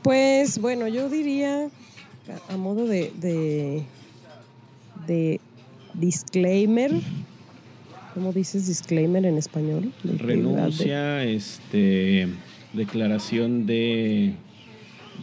[0.03, 1.69] Pues bueno, yo diría
[2.49, 3.83] a, modo de, de
[5.09, 5.41] de
[5.95, 6.93] disclaimer.
[8.15, 9.93] ¿Cómo dices disclaimer en español?
[10.05, 12.29] De- de- Renuncia, este,
[12.73, 14.35] declaración de,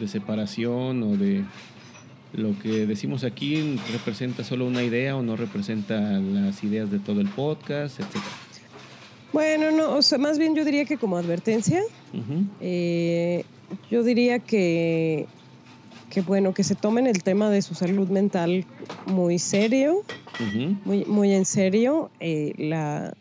[0.02, 1.46] de separación o de
[2.34, 7.22] lo que decimos aquí representa solo una idea o no representa las ideas de todo
[7.22, 8.08] el podcast, etc.
[9.32, 11.82] Bueno, no, o sea, más bien yo diría que como advertencia,
[12.62, 13.44] eh,
[13.90, 15.26] yo diría que,
[16.10, 18.66] que bueno, que se tomen el tema de su salud mental
[19.08, 20.04] muy serio,
[20.86, 22.12] muy, muy en serio.
[22.20, 23.14] eh, la,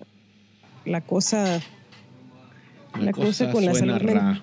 [0.85, 1.63] la cosa,
[3.01, 4.43] La cosa con la salud men- ra.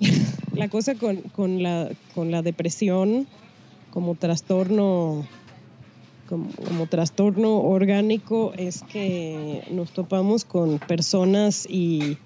[0.54, 3.26] la cosa con, con la, con la depresión
[3.96, 5.26] como trastorno
[6.26, 12.20] como, trastorno orgánico es que nos topamos con personas y,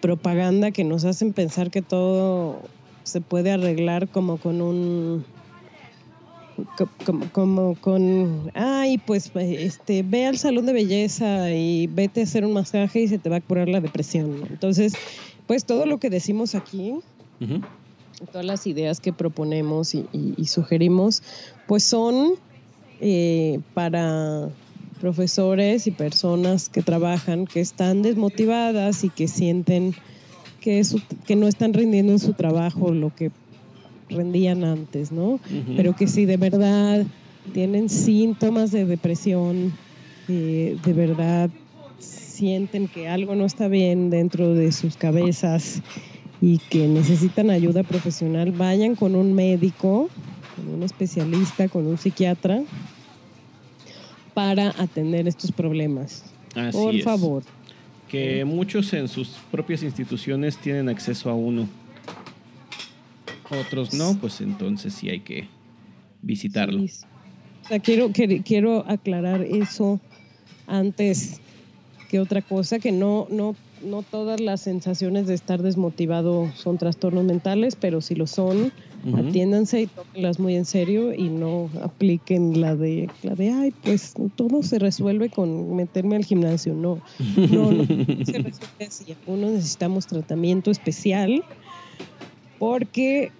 [0.00, 2.72] propaganda que nos hacen pensar que todo
[3.04, 5.24] se puede arreglar como con un
[6.74, 6.90] co-
[7.32, 12.54] como, con ay pues este ve al salón de belleza y vete a hacer un
[12.54, 14.98] masaje y se te va a curar la depresión entonces
[15.46, 16.92] pues todo lo que decimos aquí
[18.30, 21.22] todas las ideas que proponemos y, y- y sugerimos,
[21.66, 22.34] pues son
[22.98, 24.56] eh, para
[24.98, 29.94] profesores y personas que trabajan, que están desmotivadas y que sienten
[30.60, 33.32] que, su- que no están rindiendo en su trabajo lo que
[34.08, 35.40] rendían antes, ¿no?
[35.76, 37.06] Pero que si de verdad
[37.52, 39.78] tienen síntomas de depresión,
[40.28, 41.50] eh, de verdad
[41.98, 45.82] sienten que algo no está bien dentro de sus cabezas
[46.42, 50.10] y que necesitan ayuda profesional, vayan con un médico,
[50.56, 52.64] con un especialista, con un psiquiatra
[54.34, 56.24] para atender estos problemas.
[56.56, 57.04] Así Por es.
[57.04, 57.44] favor.
[58.08, 61.68] Que muchos en sus propias instituciones tienen acceso a uno.
[63.48, 65.46] Otros no, pues entonces sí hay que
[66.22, 66.80] visitarlo.
[66.88, 67.06] Sí.
[67.64, 68.10] O sea, quiero,
[68.44, 70.00] quiero aclarar eso
[70.66, 71.40] antes
[72.10, 77.24] que otra cosa, que no, no, no todas las sensaciones de estar desmotivado son trastornos
[77.24, 78.72] mentales, pero si lo son,
[79.14, 84.12] atiéndanse y tómenlas muy en serio y no apliquen la de, la de, ay, pues
[84.36, 86.74] todo se resuelve con meterme al gimnasio.
[86.74, 87.02] No,
[87.50, 87.84] no, no,
[88.24, 89.12] se resuelve así.
[89.12, 91.44] Algunos necesitamos tratamiento especial
[92.58, 93.32] porque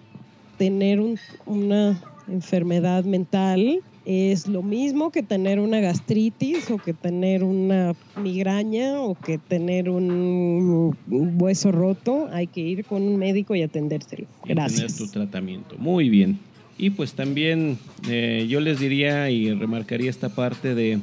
[0.57, 7.43] tener un- una enfermedad mental es lo mismo que tener una gastritis o que tener
[7.43, 12.27] una migraña o que tener un hueso roto.
[12.31, 14.27] Hay que ir con un médico y atendérselo.
[14.43, 14.97] y tener Gracias.
[14.97, 15.75] tu tratamiento.
[15.77, 16.39] Muy bien.
[16.77, 17.77] Y pues también
[18.09, 20.99] eh, yo les diría y remarcaría esta parte de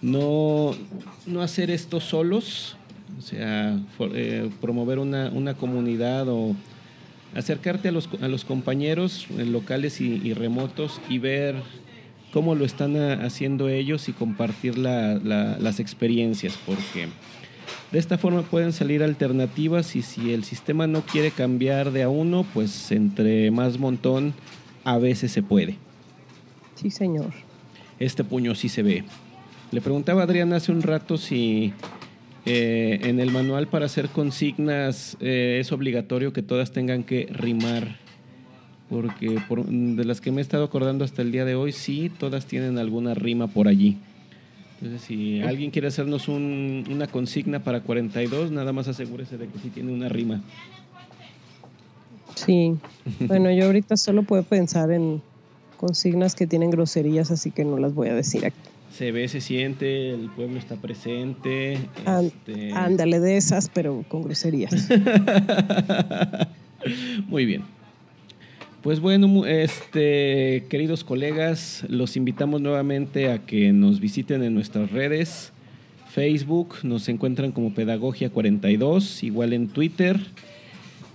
[0.00, 0.74] no,
[1.26, 2.76] no hacer esto solos.
[3.18, 3.78] O sea,
[4.14, 6.54] eh, promover una, una, comunidad o
[7.34, 11.56] acercarte a los, a los compañeros locales y, remotos y ver
[12.32, 17.08] cómo lo están haciendo ellos y compartir las experiencias, porque
[17.90, 22.08] de esta forma pueden salir alternativas y si el sistema no quiere cambiar de a
[22.08, 24.34] uno, pues entre más montón
[24.84, 25.76] a veces se puede.
[26.74, 27.32] Sí, señor.
[27.98, 29.04] Este puño sí se ve.
[29.70, 31.72] Le preguntaba a Adrián hace un rato si
[32.46, 37.96] eh, en el manual para hacer consignas eh, es obligatorio que todas tengan que rimar.
[38.88, 42.46] Porque de las que me he estado acordando hasta el día de hoy, sí, todas
[42.46, 43.98] tienen alguna rima por allí.
[44.80, 49.70] Entonces, si alguien quiere hacernos una consigna para 42, nada más asegúrese de que sí
[49.70, 50.40] tiene una rima.
[52.36, 52.76] Sí.
[53.20, 55.20] Bueno, yo ahorita solo puedo pensar en
[55.76, 58.56] consignas que tienen groserías, así que no las voy a decir aquí.
[58.92, 61.78] Se ve, se siente, el pueblo está presente.
[62.22, 64.72] Este ándale de esas, pero con groserías.
[67.26, 67.77] Muy bien.
[68.88, 75.52] Pues bueno, este, queridos colegas, los invitamos nuevamente a que nos visiten en nuestras redes.
[76.10, 80.18] Facebook, nos encuentran como Pedagogia 42, igual en Twitter.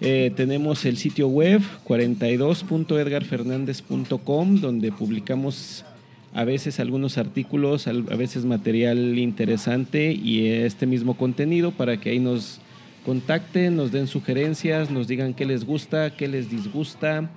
[0.01, 5.83] Eh, tenemos el sitio web 42.edgarfernandez.com, donde publicamos
[6.31, 12.19] a veces algunos artículos, a veces material interesante y este mismo contenido para que ahí
[12.19, 12.61] nos
[13.03, 17.31] contacten, nos den sugerencias, nos digan qué les gusta, qué les disgusta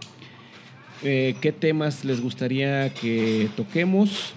[1.03, 4.35] eh, qué temas les gustaría que toquemos.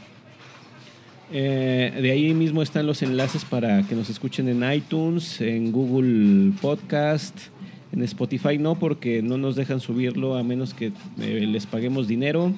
[1.32, 6.54] Eh, de ahí mismo están los enlaces para que nos escuchen en iTunes, en Google
[6.60, 7.38] Podcast,
[7.92, 12.52] en Spotify no, porque no nos dejan subirlo a menos que eh, les paguemos dinero.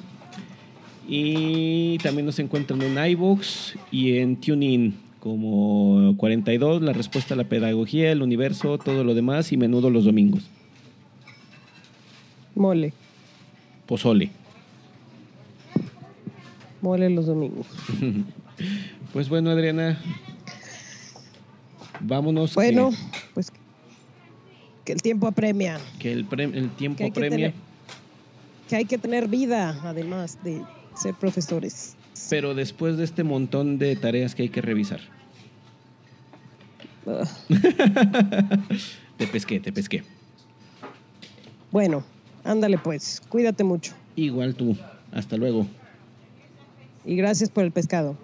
[1.07, 7.43] Y también nos encuentran en iVoox y en TuneIn como 42, la respuesta a la
[7.43, 10.49] pedagogía, el universo, todo lo demás y menudo los domingos.
[12.55, 12.93] Mole
[13.91, 14.31] pozole.
[16.81, 17.67] Mole los domingos.
[19.13, 19.99] pues bueno, Adriana,
[21.99, 22.55] vámonos.
[22.55, 22.91] Bueno,
[23.33, 23.51] pues
[24.85, 25.77] que el tiempo apremia.
[25.99, 27.53] Que el, el tiempo apremia.
[28.69, 30.61] que hay que tener vida, además de
[30.95, 31.97] ser profesores.
[32.29, 35.01] Pero después de este montón de tareas que hay que revisar.
[39.17, 40.05] te pesqué, te pesqué.
[41.73, 42.05] Bueno,
[42.43, 43.93] Ándale pues, cuídate mucho.
[44.15, 44.75] Igual tú,
[45.11, 45.67] hasta luego.
[47.05, 48.15] Y gracias por el pescado.